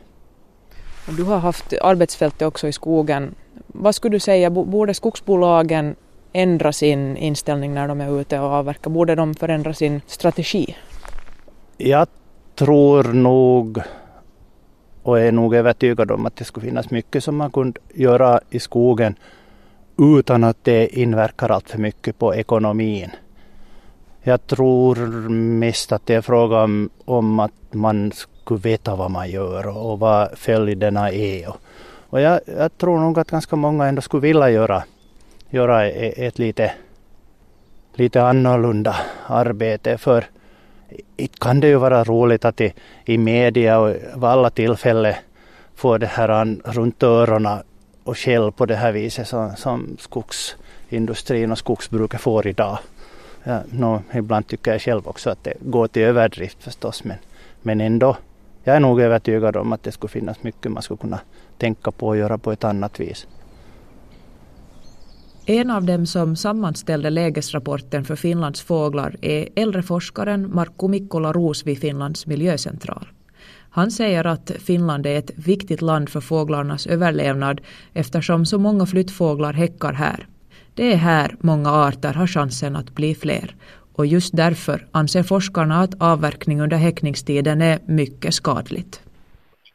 Du 1.16 1.24
har 1.24 1.38
haft 1.38 1.72
arbetsfältet 1.82 2.42
också 2.42 2.68
i 2.68 2.72
skogen. 2.72 3.34
Vad 3.66 3.94
skulle 3.94 4.16
du 4.16 4.20
säga, 4.20 4.50
borde 4.50 4.94
skogsbolagen 4.94 5.96
ändra 6.32 6.72
sin 6.72 7.16
inställning 7.16 7.74
när 7.74 7.88
de 7.88 8.00
är 8.00 8.20
ute 8.20 8.38
och 8.38 8.50
avverkar? 8.50 8.90
Borde 8.90 9.14
de 9.14 9.34
förändra 9.34 9.74
sin 9.74 10.00
strategi? 10.06 10.76
Jag 11.78 12.08
tror 12.54 13.04
nog 13.04 13.82
och 15.02 15.20
är 15.20 15.32
nog 15.32 15.54
övertygad 15.54 16.10
om 16.10 16.26
att 16.26 16.36
det 16.36 16.44
skulle 16.44 16.66
finnas 16.66 16.90
mycket 16.90 17.24
som 17.24 17.36
man 17.36 17.50
kunde 17.50 17.80
göra 17.94 18.40
i 18.50 18.58
skogen 18.58 19.16
utan 19.98 20.44
att 20.44 20.64
det 20.64 20.98
inverkar 20.98 21.50
allt 21.50 21.70
för 21.70 21.78
mycket 21.78 22.18
på 22.18 22.34
ekonomin. 22.34 23.10
Jag 24.22 24.46
tror 24.46 24.96
mest 25.30 25.92
att 25.92 26.06
det 26.06 26.14
är 26.14 26.20
fråga 26.20 26.62
om, 26.62 26.90
om 27.04 27.40
att 27.40 27.52
man 27.70 28.12
skulle 28.12 28.60
veta 28.60 28.96
vad 28.96 29.10
man 29.10 29.30
gör 29.30 29.66
och, 29.66 29.92
och 29.92 29.98
vad 29.98 30.38
följderna 30.38 31.10
är. 31.10 31.48
Och, 31.48 31.56
och 32.10 32.20
jag, 32.20 32.40
jag, 32.46 32.78
tror 32.78 32.98
nog 32.98 33.18
att 33.18 33.30
ganska 33.30 33.56
många 33.56 33.86
ändå 33.86 34.02
skulle 34.02 34.20
vilja 34.20 34.50
göra, 34.50 34.82
göra 35.50 35.88
e, 35.88 36.26
ett, 36.26 36.38
lite, 36.38 36.72
lite 37.94 38.22
annorlunda 38.22 38.96
arbete. 39.26 39.98
För 39.98 40.24
inte 41.16 41.38
kan 41.38 41.60
det 41.60 41.68
ju 41.68 41.76
vara 41.76 42.04
roligt 42.04 42.44
att 42.44 42.60
i, 42.60 42.72
i 43.04 43.18
media 43.18 43.78
och 43.78 43.88
vid 43.88 44.24
alla 44.24 44.50
tillfällen 44.50 45.14
få 45.74 45.98
det 45.98 46.06
här 46.06 46.56
runt 46.64 47.02
öronen 47.02 47.58
och 48.06 48.18
skäll 48.18 48.52
på 48.52 48.66
det 48.66 48.76
här 48.76 48.92
viset 48.92 49.28
som, 49.28 49.56
som 49.56 49.96
skogsindustrin 49.98 51.52
och 51.52 51.58
skogsbruket 51.58 52.20
får 52.20 52.46
idag. 52.46 52.78
Ja, 53.44 53.60
no, 53.70 54.02
ibland 54.14 54.46
tycker 54.46 54.72
jag 54.72 54.82
själv 54.82 55.08
också 55.08 55.30
att 55.30 55.44
det 55.44 55.54
går 55.60 55.88
till 55.88 56.02
överdrift 56.02 56.62
förstås 56.62 57.04
men, 57.04 57.16
men 57.62 57.80
ändå. 57.80 58.16
Jag 58.64 58.76
är 58.76 58.80
nog 58.80 59.00
övertygad 59.00 59.56
om 59.56 59.72
att 59.72 59.82
det 59.82 59.92
skulle 59.92 60.10
finnas 60.10 60.42
mycket 60.42 60.72
man 60.72 60.82
skulle 60.82 60.98
kunna 60.98 61.20
tänka 61.58 61.90
på 61.90 62.06
och 62.06 62.16
göra 62.16 62.38
på 62.38 62.52
ett 62.52 62.64
annat 62.64 63.00
vis. 63.00 63.26
En 65.46 65.70
av 65.70 65.84
dem 65.84 66.06
som 66.06 66.36
sammanställde 66.36 67.10
lägesrapporten 67.10 68.04
för 68.04 68.16
Finlands 68.16 68.62
fåglar 68.62 69.16
är 69.22 69.48
äldre 69.56 69.82
forskaren 69.82 70.54
Markku 70.54 70.88
Mikkola 70.88 71.32
Roos 71.32 71.66
vid 71.66 71.80
Finlands 71.80 72.26
miljöcentral. 72.26 73.08
Han 73.76 73.90
säger 73.90 74.26
att 74.26 74.50
Finland 74.66 75.06
är 75.06 75.18
ett 75.18 75.30
viktigt 75.46 75.82
land 75.82 76.08
för 76.08 76.20
fåglarnas 76.20 76.86
överlevnad 76.86 77.60
eftersom 77.94 78.46
så 78.46 78.58
många 78.58 78.86
flyttfåglar 78.86 79.52
häckar 79.52 79.92
här. 79.92 80.26
Det 80.74 80.92
är 80.92 80.96
här 80.96 81.36
många 81.40 81.70
arter 81.70 82.12
har 82.14 82.26
chansen 82.26 82.76
att 82.76 82.94
bli 82.94 83.14
fler. 83.14 83.54
Och 83.92 84.06
just 84.06 84.36
därför 84.36 84.86
anser 84.92 85.22
forskarna 85.22 85.80
att 85.80 85.94
avverkning 85.98 86.60
under 86.60 86.76
häckningstiden 86.76 87.60
är 87.60 87.78
mycket 87.86 88.34
skadligt. 88.34 89.00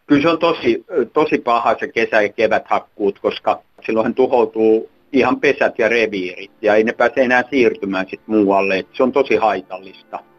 Kyllä 0.07 0.21
se 0.21 0.29
on 0.29 0.39
tosi, 0.39 0.83
tosi 1.13 1.37
paha 1.37 1.75
se 1.79 1.87
kesä- 1.87 2.21
ja 2.21 2.29
keväthakkuut, 2.37 3.19
koska 3.19 3.59
silloin 3.85 4.13
tuhoutuu 4.13 4.89
ihan 5.13 5.39
pesät 5.39 5.79
ja 5.79 5.89
reviirit 5.89 6.51
ja 6.61 6.75
ei 6.75 6.83
ne 6.83 6.93
pääse 6.93 7.21
enää 7.21 7.43
siirtymään 7.49 8.05
sit 8.09 8.21
muualle. 8.27 8.85
se 8.93 9.03
on 9.03 9.11
tosi 9.11 9.35
haitallista. 9.35 10.30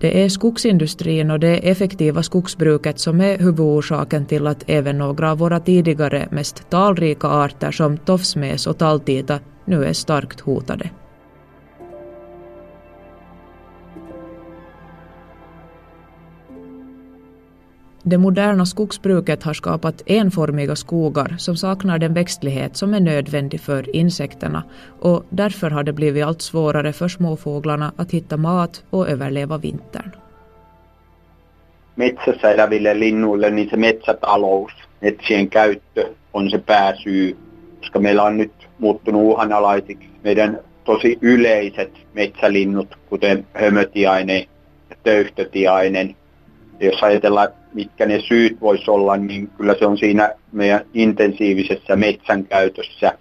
Det 0.00 0.24
är 0.24 0.28
skogsindustrin 0.28 1.30
och 1.30 1.40
det 1.40 1.70
effektiva 1.70 2.22
skogsbruket 2.22 2.98
som 2.98 3.20
är 3.20 3.38
huvudorsaken 3.38 4.26
till 4.26 4.46
att 4.46 4.64
även 4.66 4.98
några 4.98 5.30
av 5.30 5.38
våra 5.38 5.60
tidigare 5.60 6.28
mest 6.30 6.70
talrika 6.70 7.28
arter 7.28 7.70
som 7.70 7.98
tofsmes 7.98 8.66
och 8.66 8.78
talltita 8.78 9.40
nu 9.64 9.84
är 9.84 9.92
starkt 9.92 10.40
hotade. 10.40 10.90
Det 18.06 18.18
moderna 18.18 18.66
skogsbruket 18.66 19.42
har 19.42 19.54
skapat 19.54 20.02
enformiga 20.06 20.76
skogar 20.76 21.34
som 21.38 21.56
saknar 21.56 21.98
den 21.98 22.14
växtlighet 22.14 22.76
som 22.76 22.94
är 22.94 23.00
nödvändig 23.00 23.60
för 23.60 23.96
insekterna 23.96 24.62
och 25.00 25.24
därför 25.30 25.70
har 25.70 25.82
det 25.82 25.92
blivit 25.92 26.24
allt 26.24 26.42
svårare 26.42 26.92
för 26.92 27.08
småfåglarna 27.08 27.92
att 27.96 28.10
hitta 28.10 28.36
mat 28.36 28.84
och 28.90 29.08
överleva 29.08 29.58
vintern. 29.58 30.10
Metsässä 31.94 32.50
eläville 32.50 32.94
linnuille 32.94 33.50
niin 33.50 33.70
se 33.70 33.76
metsätalous, 33.76 34.72
metsien 35.00 35.50
käyttö 35.50 36.04
on 36.32 36.50
se 36.50 36.58
pääsyy, 36.58 37.36
koska 37.80 37.98
meillä 37.98 38.22
on 38.22 38.36
nyt 38.36 38.68
muuttunut 38.78 39.22
uhanalaisiksi 39.22 40.10
meidän 40.24 40.58
tosi 40.84 41.18
yleiset 41.20 41.92
metsälinnut, 42.14 42.98
kuten 43.08 43.46
hömötiainen 43.54 44.44
ja 44.90 44.96
töyhtötiainen. 45.02 46.16
Jos 46.80 47.02
ajatellaan 47.02 47.48
mitkä 47.74 48.06
ne 48.06 48.20
syyt 48.28 48.60
voisi 48.60 48.90
olla, 48.90 49.16
niin 49.16 49.50
kyllä 49.56 49.74
se 49.78 49.86
on 49.86 49.98
siinä 49.98 50.34
meidän 50.52 50.80
intensiivisessä 50.94 51.96
metsänkäytössä. 51.96 53.18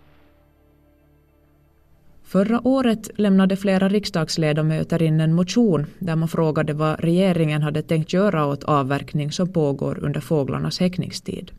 Förra 2.23 2.59
året 2.63 3.09
lämnade 3.17 3.55
flera 3.55 3.87
riksdagsledamöter 3.87 5.03
in 5.03 5.21
en 5.21 5.33
motion 5.33 5.85
där 6.07 6.15
man 6.15 6.27
frågade 6.27 6.73
vad 6.73 6.99
regeringen 6.99 7.61
hade 7.61 7.81
tänkt 7.81 8.13
göra 8.13 8.45
åt 8.45 8.63
avverkning 8.63 9.31
som 9.31 9.53
pågår 9.53 9.99
under 10.05 10.21
fåglarnas 10.21 10.79
häckningstid. 10.79 11.51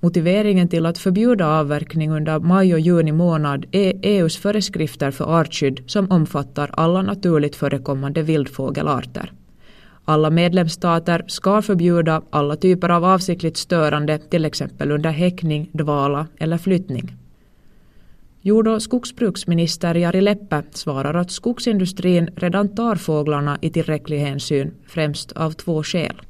Motiveringen 0.00 0.68
till 0.68 0.86
att 0.86 0.98
förbjuda 0.98 1.46
avverkning 1.46 2.10
under 2.12 2.38
maj 2.38 2.74
och 2.74 2.80
juni 2.80 3.12
månad 3.12 3.66
är 3.72 3.92
EUs 4.02 4.36
föreskrifter 4.36 5.10
för 5.10 5.40
artskydd 5.40 5.82
som 5.86 6.06
omfattar 6.10 6.70
alla 6.72 7.02
naturligt 7.02 7.56
förekommande 7.56 8.22
vildfågelarter. 8.22 9.32
Alla 10.04 10.30
medlemsstater 10.30 11.24
ska 11.26 11.62
förbjuda 11.62 12.22
alla 12.30 12.56
typer 12.56 12.88
av 12.88 13.04
avsiktligt 13.04 13.56
störande, 13.56 14.18
till 14.18 14.44
exempel 14.44 14.90
under 14.90 15.10
häckning, 15.10 15.70
dvala 15.72 16.26
eller 16.38 16.58
flyttning. 16.58 17.16
Jord 18.40 18.68
och 18.68 18.82
skogsbruksminister 18.82 19.94
Jari 19.94 20.20
Leppä 20.20 20.62
svarar 20.70 21.14
att 21.14 21.30
skogsindustrin 21.30 22.30
redan 22.36 22.74
tar 22.74 22.96
fåglarna 22.96 23.58
i 23.60 23.70
tillräcklig 23.70 24.18
hänsyn, 24.18 24.74
främst 24.86 25.32
av 25.32 25.50
två 25.50 25.82
skäl. 25.82 26.22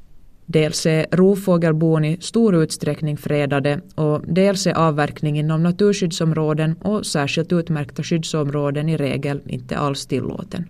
Dels 0.45 0.85
är 0.85 1.05
rovfågelbon 1.11 2.05
i 2.05 2.17
stor 2.21 2.55
utsträckning 2.55 3.17
fredade 3.17 3.81
och 3.95 4.21
dels 4.27 4.67
är 4.67 4.73
avverkning 4.73 5.39
inom 5.39 5.63
naturskyddsområden 5.63 6.75
och 6.81 7.05
särskilt 7.05 7.53
utmärkta 7.53 8.03
skyddsområden 8.03 8.89
i 8.89 8.97
regel 8.97 9.41
inte 9.45 9.77
alls 9.77 10.05
tillåten. 10.05 10.65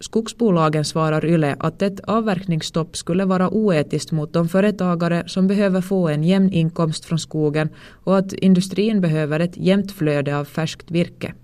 Skogsbolagen 0.00 0.84
svarar 0.84 1.24
Yle 1.24 1.56
att 1.58 1.82
ett 1.82 2.00
avverkningsstopp 2.00 2.96
skulle 2.96 3.24
vara 3.24 3.50
oetiskt 3.50 4.12
mot 4.12 4.32
de 4.32 4.48
företagare 4.48 5.24
som 5.26 5.46
behöver 5.46 5.80
få 5.80 6.08
en 6.08 6.24
jämn 6.24 6.52
inkomst 6.52 7.04
från 7.04 7.18
skogen 7.18 7.68
och 8.04 8.18
att 8.18 8.32
industrin 8.32 9.00
behöver 9.00 9.40
ett 9.40 9.56
jämnt 9.56 9.92
flöde 9.92 10.38
av 10.38 10.44
färskt 10.44 10.90
virke. 10.90 11.34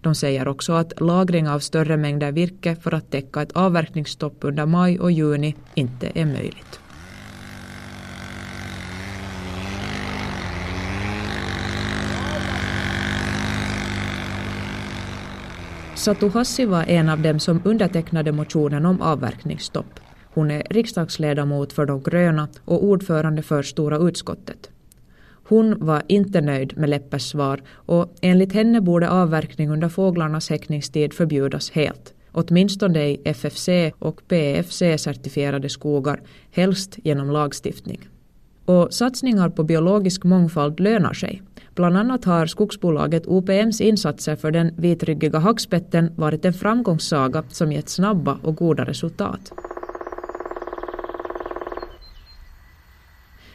De 0.00 0.14
säger 0.14 0.48
också 0.48 0.72
att 0.72 1.00
lagring 1.00 1.48
av 1.48 1.58
större 1.58 1.96
mängder 1.96 2.32
virke 2.32 2.76
för 2.76 2.94
att 2.94 3.10
täcka 3.10 3.42
ett 3.42 3.52
avverkningsstopp 3.52 4.36
under 4.40 4.66
maj 4.66 5.00
och 5.00 5.12
juni 5.12 5.54
inte 5.74 6.10
är 6.14 6.26
möjligt. 6.26 6.83
Satu 16.04 16.28
Hassi 16.28 16.64
var 16.64 16.84
en 16.88 17.08
av 17.08 17.22
dem 17.22 17.38
som 17.38 17.62
undertecknade 17.64 18.32
motionen 18.32 18.86
om 18.86 19.00
avverkningsstopp. 19.00 20.00
Hon 20.34 20.50
är 20.50 20.62
riksdagsledamot 20.70 21.72
för 21.72 21.86
de 21.86 22.02
gröna 22.02 22.48
och 22.64 22.84
ordförande 22.84 23.42
för 23.42 23.62
Stora 23.62 23.98
utskottet. 23.98 24.70
Hon 25.48 25.86
var 25.86 26.02
inte 26.08 26.40
nöjd 26.40 26.78
med 26.78 26.88
Leppes 26.88 27.28
svar 27.28 27.62
och 27.70 28.14
enligt 28.20 28.52
henne 28.52 28.80
borde 28.80 29.10
avverkning 29.10 29.70
under 29.70 29.88
fåglarnas 29.88 30.50
häckningstid 30.50 31.14
förbjudas 31.14 31.70
helt, 31.70 32.14
åtminstone 32.32 33.08
i 33.08 33.20
FFC 33.24 33.68
och 33.98 34.22
PEFC-certifierade 34.28 35.68
skogar, 35.68 36.20
helst 36.50 36.98
genom 37.04 37.30
lagstiftning. 37.30 38.08
Och 38.64 38.94
satsningar 38.94 39.48
på 39.48 39.62
biologisk 39.62 40.24
mångfald 40.24 40.80
lönar 40.80 41.12
sig. 41.12 41.42
Bland 41.74 41.96
annat 41.96 42.24
har 42.24 42.46
skogsbolaget 42.46 43.26
OPMs 43.26 43.80
insatser 43.80 44.36
för 44.36 44.50
den 44.50 44.74
vitryggiga 44.76 45.38
hackspetten 45.38 46.12
varit 46.16 46.44
en 46.44 46.52
framgångssaga 46.52 47.42
som 47.48 47.72
gett 47.72 47.88
snabba 47.88 48.38
och 48.42 48.56
goda 48.56 48.84
resultat. 48.84 49.52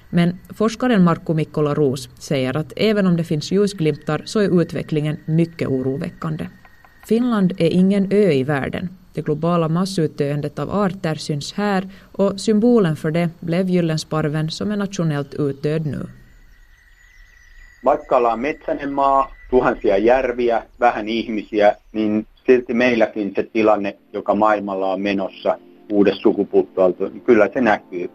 Men 0.09 0.37
forskaren 0.49 1.03
Markku 1.03 1.33
Mikkola 1.33 1.73
Roos 1.73 2.09
säger 2.19 2.57
att 2.57 2.73
även 2.75 3.07
om 3.07 3.17
det 3.17 3.23
finns 3.23 3.51
ljusglimtar 3.51 4.21
så 4.25 4.39
är 4.39 4.61
utvecklingen 4.61 5.17
mycket 5.25 5.67
oroväckande. 5.67 6.47
Finland 7.07 7.51
är 7.57 7.69
ingen 7.69 8.11
ö 8.11 8.31
i 8.31 8.43
världen. 8.43 8.89
Det 9.13 9.21
globala 9.21 9.69
massutdöendet 9.69 10.59
av 10.59 10.69
arter 10.69 11.15
syns 11.15 11.53
här 11.53 11.89
och 12.11 12.39
symbolen 12.39 12.95
för 12.95 13.11
det 13.11 13.29
blev 13.39 13.69
gyllensparven 13.69 14.51
som 14.51 14.71
är 14.71 14.77
nationellt 14.77 15.33
utdöd 15.33 15.85
nu. 15.85 16.07
Vaikka 17.85 18.17
ollaan 18.17 18.39
metsäinen 18.39 18.93
maa, 18.93 19.31
tuhansia 19.49 19.97
järviä, 19.97 20.63
vähän 20.79 21.07
ihmisiä, 21.07 21.75
niin 21.91 22.27
silti 22.45 22.73
meilläkin 22.73 23.33
se 23.35 23.43
tilanne, 23.43 23.97
joka 24.13 24.35
maailmalla 24.35 24.93
on 24.93 25.01
menossa 25.01 25.57
uudessa 25.91 26.21
sukupuuttoalto, 26.21 27.09
niin 27.09 27.21
kyllä 27.21 27.49
se 27.53 27.61
näkyy. 27.61 28.09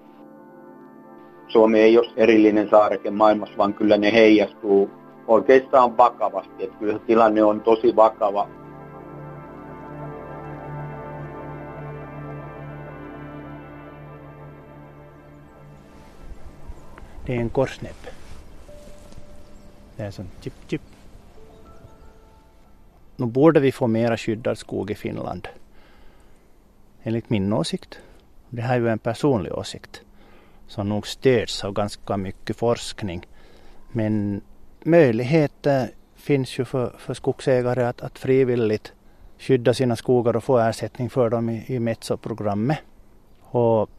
Suomi 1.49 1.81
ei 1.81 1.99
ole 1.99 2.11
erillinen 2.17 2.71
saareke 2.71 3.11
maailmassa, 3.11 3.57
vaan 3.57 3.75
kyllä 3.75 3.97
ne 3.97 4.13
heijastuu 4.13 4.91
oikeastaan 5.27 5.97
vakavasti. 5.97 6.65
Että 6.65 6.79
kyllä 6.79 6.99
tilanne 6.99 7.43
on 7.45 7.61
tosi 7.61 7.97
vakava. 7.97 8.49
Det 17.27 17.37
är 17.37 17.41
en 17.41 17.51
korsnäbb. 17.51 18.14
Det 19.97 20.03
är 20.03 20.11
som 20.11 20.27
chip 20.41 20.55
chip. 20.67 20.83
Nu 23.17 23.27
borde 23.27 23.61
vi 23.61 23.73
få 23.73 23.87
mera 23.87 24.17
skyddad 24.17 24.59
skog 24.59 24.91
i 24.91 24.95
Finland. 24.95 25.49
Enligt 27.03 27.31
min 27.31 27.53
åsikt. 27.53 27.99
Det 28.49 28.63
här 28.63 28.75
är 28.75 28.81
ju 28.81 28.89
en 28.89 28.99
personlig 28.99 29.53
åsikt 29.53 30.03
som 30.67 30.89
nog 30.89 31.07
stöds 31.07 31.65
av 31.65 31.73
ganska 31.73 32.17
mycket 32.17 32.57
forskning. 32.57 33.27
Men 33.93 34.41
möjligheter 34.83 35.91
finns 36.15 36.59
ju 36.59 36.65
för, 36.65 36.95
för 36.99 37.15
skogsägare 37.15 37.83
att, 37.85 38.01
att 38.01 38.19
frivilligt 38.19 38.93
skydda 39.39 39.75
sina 39.75 39.97
skogar 39.97 40.37
och 40.37 40.45
få 40.45 40.59
ersättning 40.59 41.11
för 41.11 41.31
dem 41.31 41.51
i, 41.51 41.65
i 41.67 41.79
Metso-programmet. 41.79 42.79
Och 43.41 43.91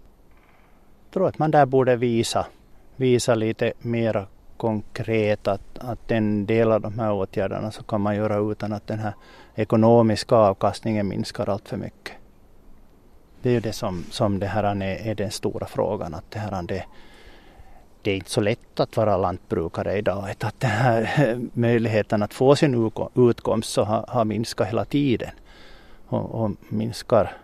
jag 1.06 1.14
tror 1.14 1.28
att 1.28 1.40
man 1.40 1.52
där 1.52 1.66
borde 1.66 1.96
visa, 1.96 2.48
visa 2.96 3.36
lite 3.36 3.74
mera 3.80 4.28
konkret 4.58 5.48
att, 5.48 5.78
att 5.80 6.12
en 6.12 6.46
del 6.46 6.72
av 6.72 6.82
de 6.82 7.00
här 7.00 7.14
åtgärderna 7.14 7.72
så 7.72 7.84
kan 7.84 8.02
man 8.02 8.16
göra 8.16 8.52
utan 8.52 8.74
att 8.74 8.88
den 8.88 9.00
här 9.00 9.14
ekonomiska 9.56 10.36
avkastningen 10.36 11.08
minskar 11.08 11.50
allt 11.50 11.70
för 11.70 11.78
mycket. 11.78 12.14
Det 13.42 13.50
är 13.50 13.54
ju 13.54 13.60
det 13.60 13.74
som, 13.74 14.04
som 14.12 14.40
det 14.40 14.48
här 14.48 14.64
är, 14.64 15.08
är 15.08 15.16
den 15.16 15.32
stora 15.32 15.68
frågan. 15.68 16.14
Att 16.14 16.32
det, 16.32 16.40
här, 16.40 16.64
det, 16.64 16.86
det 18.02 18.12
är 18.12 18.16
inte 18.16 18.30
så 18.30 18.42
lätt 18.42 18.80
att 18.80 18.98
vara 18.98 19.18
lantbrukare 19.18 19.98
idag. 19.98 20.30
Att 20.30 20.60
den 20.60 20.70
här 20.70 21.40
möjligheten 21.54 22.24
att 22.24 22.34
få 22.34 22.56
sin 22.56 22.92
utkomst 23.16 23.74
så 23.74 23.84
har, 23.84 24.06
har 24.08 24.26
minskat 24.26 24.68
hela 24.68 24.86
tiden. 24.86 25.32
Och, 26.08 26.44
och 26.44 26.52
minskar, 26.70 27.38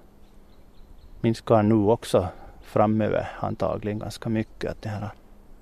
minskar 1.21 1.63
nu 1.63 1.75
också 1.75 2.27
framöver 2.61 3.27
antagligen 3.39 3.99
ganska 3.99 4.29
mycket. 4.29 4.71
Att 4.71 4.81
det, 4.81 4.89
här, 4.89 5.09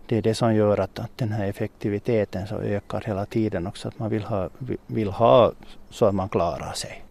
det 0.10 0.18
är 0.18 0.22
det 0.22 0.36
som 0.36 0.56
gör 0.56 0.78
att, 0.80 1.00
att 1.00 1.18
den 1.18 1.32
här 1.32 1.48
effektiviteten 1.48 2.48
så 2.48 2.56
ökar 2.56 3.04
hela 3.06 3.26
tiden 3.26 3.68
också. 3.68 3.88
Att 3.88 4.00
man 4.00 4.10
vill 4.10 4.24
ha, 4.24 4.50
vill 4.88 5.10
ha 5.10 5.52
så 5.90 6.06
att 6.06 6.16
man 6.16 6.30
klarar 6.30 6.74
sig. 6.74 7.04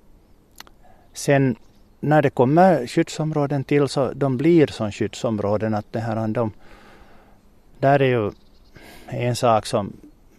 Sen 1.13 1.57
när 2.01 2.23
det 2.23 2.31
kommer 2.31 2.87
skyddsområden 2.87 3.65
till 3.65 3.89
så 3.89 4.13
de 4.13 4.37
blir 4.37 4.67
som 4.67 4.93
skyddsområden. 4.93 5.75
Att 5.75 5.93
det 5.93 6.01
här, 6.01 6.29
de, 6.29 6.53
där 7.79 8.03
är 8.03 8.09
ju 8.09 8.33
en 9.07 9.37
sak 9.37 9.67
som, 9.67 9.93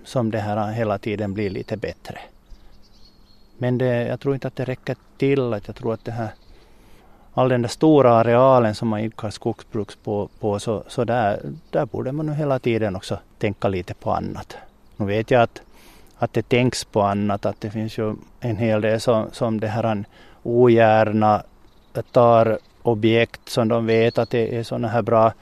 som 0.03 0.32
det 0.32 0.39
här 0.39 0.72
hela 0.72 0.97
tiden 0.97 1.34
blir 1.34 1.49
lite 1.49 1.78
bättre. 1.78 2.20
Men 3.57 3.78
det, 3.78 4.07
jag 4.07 4.20
tror 4.20 4.34
inte 4.34 4.47
att 4.47 4.55
det 4.55 4.66
räcker 4.66 4.95
till. 5.18 5.53
Att 5.53 5.68
jag 5.68 5.76
tror 5.76 5.93
att 5.93 6.05
det 6.05 6.12
här, 6.12 6.30
all 7.34 7.49
den 7.49 7.61
där 7.61 7.69
stora 7.69 8.13
arealen 8.13 8.75
som 8.75 8.88
man 8.88 8.99
idkar 8.99 9.30
skogsbruk 9.30 10.03
på, 10.03 10.30
på 10.39 10.59
så, 10.59 10.84
så 10.88 11.03
där, 11.03 11.39
där 11.69 11.86
borde 11.86 12.11
man 12.11 12.25
nu 12.25 12.34
hela 12.34 12.59
tiden 12.59 12.95
också 12.95 13.19
tänka 13.38 13.67
lite 13.67 13.93
på 13.93 14.11
annat. 14.11 14.57
Nu 14.97 15.05
vet 15.05 15.32
jag 15.32 15.41
att, 15.41 15.61
att 16.17 16.34
det 16.34 16.49
tänks 16.49 16.84
på 16.86 17.01
annat, 17.01 17.45
att 17.45 17.61
det 17.61 17.69
finns 17.69 17.97
ju 17.97 18.15
en 18.39 18.57
hel 18.57 18.82
del 18.82 18.99
som, 18.99 19.27
som 19.32 19.59
det 19.59 19.67
här 19.67 20.03
ogärna 20.43 21.43
tar 22.11 22.59
objekt 22.84 23.49
som 23.49 23.67
de 23.67 23.86
vet 23.86 24.17
att 24.17 24.30
det 24.30 24.57
är 24.57 24.63
sådana 24.63 24.88
här 24.88 25.01
bra 25.01 25.34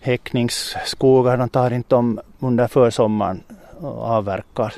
häckningsskogar. 0.00 1.36
De 1.36 1.48
tar 1.48 1.70
inte 1.70 1.94
dem 1.94 2.20
under 2.38 2.66
försommaren 2.66 3.42
och 3.80 4.02
avverkar. 4.02 4.74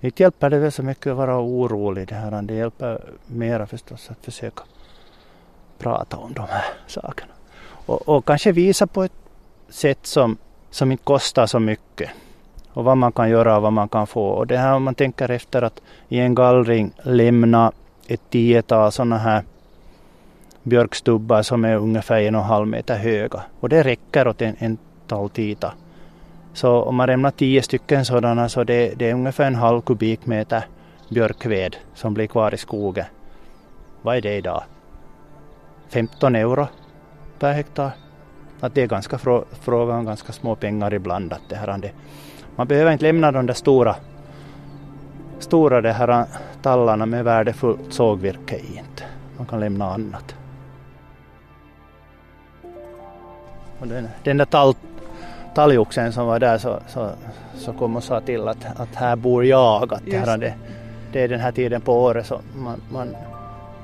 Inte 0.00 0.22
hjälper 0.22 0.50
det 0.50 0.58
väl 0.58 0.72
så 0.72 0.82
mycket 0.82 1.06
att 1.06 1.16
vara 1.16 1.40
orolig. 1.40 2.08
Det, 2.08 2.14
här. 2.14 2.42
det 2.42 2.54
hjälper 2.54 3.00
mera 3.26 3.66
förstås 3.66 4.10
att 4.10 4.24
försöka 4.24 4.62
prata 5.78 6.16
om 6.16 6.32
de 6.32 6.40
här 6.40 6.64
sakerna. 6.86 7.32
Och, 7.86 8.08
och 8.08 8.24
kanske 8.24 8.52
visa 8.52 8.86
på 8.86 9.02
ett 9.02 9.12
sätt 9.68 10.06
som, 10.06 10.36
som 10.70 10.92
inte 10.92 11.04
kostar 11.04 11.46
så 11.46 11.58
mycket 11.58 12.10
och 12.72 12.84
vad 12.84 12.96
man 12.96 13.12
kan 13.12 13.30
göra 13.30 13.56
och 13.56 13.62
vad 13.62 13.72
man 13.72 13.88
kan 13.88 14.06
få. 14.06 14.28
Och 14.28 14.46
det 14.46 14.56
här 14.56 14.74
om 14.74 14.82
man 14.82 14.94
tänker 14.94 15.30
efter 15.30 15.62
att 15.62 15.80
i 16.08 16.18
en 16.18 16.34
gallring 16.34 16.92
lämna 17.02 17.72
ett 18.06 18.30
tiotal 18.30 18.92
sådana 18.92 19.18
här 19.18 19.42
björkstubbar 20.62 21.42
som 21.42 21.64
är 21.64 21.76
ungefär 21.76 22.20
en 22.20 22.34
och 22.34 22.40
en 22.40 22.46
halv 22.46 22.66
meter 22.68 22.96
höga. 22.96 23.42
Och 23.60 23.68
det 23.68 23.82
räcker 23.82 24.28
åt 24.28 24.42
en, 24.42 24.56
en 24.58 24.78
talltita. 25.06 25.72
Så 26.58 26.82
om 26.82 26.96
man 26.96 27.06
lämnar 27.06 27.30
tio 27.30 27.62
stycken 27.62 28.04
sådana 28.04 28.48
så 28.48 28.64
det, 28.64 28.94
det 28.98 29.10
är 29.10 29.14
ungefär 29.14 29.46
en 29.46 29.54
halv 29.54 29.80
kubikmeter 29.80 30.66
björkved 31.08 31.76
som 31.94 32.14
blir 32.14 32.26
kvar 32.26 32.54
i 32.54 32.56
skogen. 32.56 33.04
Vad 34.02 34.16
är 34.16 34.20
det 34.20 34.36
idag? 34.36 34.62
15 35.88 36.36
euro 36.36 36.66
per 37.38 37.52
hektar. 37.52 37.90
Att 38.60 38.74
det 38.74 38.82
är 38.82 38.86
ganska 38.86 39.18
frå, 39.18 39.44
fråga 39.60 39.94
om 39.94 40.04
ganska 40.04 40.32
små 40.32 40.54
pengar 40.54 40.94
ibland. 40.94 41.32
Att 41.32 41.48
det 41.48 41.56
här, 41.56 41.78
det, 41.78 41.92
man 42.56 42.66
behöver 42.66 42.92
inte 42.92 43.04
lämna 43.04 43.32
de 43.32 43.46
där 43.46 43.54
stora, 43.54 43.96
stora 45.38 45.80
det 45.80 45.92
här 45.92 46.26
tallarna 46.62 47.06
med 47.06 47.24
värdefullt 47.24 47.92
sågvirke 47.92 48.56
i. 48.56 48.78
Inte. 48.78 49.04
Man 49.36 49.46
kan 49.46 49.60
lämna 49.60 49.92
annat. 49.94 50.34
Och 53.80 53.86
den, 53.86 54.08
den 54.24 54.36
där 54.36 54.44
tall, 54.44 54.74
talgoxen 55.58 56.12
som 56.12 56.26
var 56.26 56.38
där 56.38 56.58
så, 56.58 56.78
så, 56.88 57.10
så 57.54 57.72
kom 57.72 57.96
och 57.96 58.04
sa 58.04 58.20
till 58.20 58.48
att, 58.48 58.80
att 58.80 58.94
här 58.94 59.16
bor 59.16 59.44
jag. 59.44 59.92
Att 59.92 60.02
det, 60.04 60.16
här, 60.16 60.38
det, 60.38 60.54
det 61.12 61.22
är 61.22 61.28
den 61.28 61.40
här 61.40 61.52
tiden 61.52 61.80
på 61.80 62.02
året 62.02 62.26
så 62.26 62.40
man, 62.56 62.80
man 62.92 63.16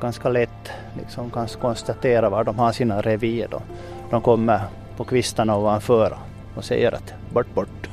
ganska 0.00 0.28
lätt 0.28 0.70
liksom 0.98 1.30
kan 1.30 1.46
konstatera 1.46 2.28
var 2.28 2.44
de 2.44 2.58
har 2.58 2.72
sina 2.72 3.00
revir. 3.00 3.48
Då. 3.50 3.62
De 4.10 4.20
kommer 4.20 4.60
på 4.96 5.04
kvistarna 5.04 5.56
ovanför 5.56 6.16
och 6.56 6.64
säger 6.64 6.92
att 6.92 7.14
bort, 7.32 7.54
bort. 7.54 7.88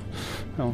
Ja. 0.57 0.71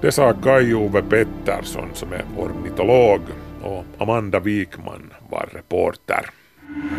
Det 0.00 0.12
sa 0.12 0.32
Kai-Ove 0.32 1.02
Pettersson 1.02 1.88
som 1.94 2.12
är 2.12 2.24
ornitolog 2.38 3.20
och 3.62 3.84
Amanda 3.98 4.40
Wikman 4.40 5.12
var 5.30 5.48
reporter. 5.52 6.30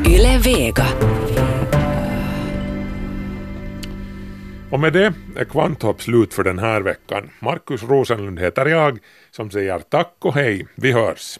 Yle 0.07 0.37
Vega. 0.37 0.85
Och 4.71 4.79
med 4.79 4.93
det 4.93 5.13
är 5.35 5.45
Kvanthopp 5.45 6.01
slut 6.01 6.33
för 6.33 6.43
den 6.43 6.59
här 6.59 6.81
veckan. 6.81 7.29
Markus 7.39 7.83
Rosenlund 7.83 8.39
heter 8.39 8.65
jag 8.65 8.99
som 9.31 9.51
säger 9.51 9.79
tack 9.79 10.15
och 10.19 10.33
hej, 10.33 10.67
vi 10.75 10.91
hörs. 10.91 11.39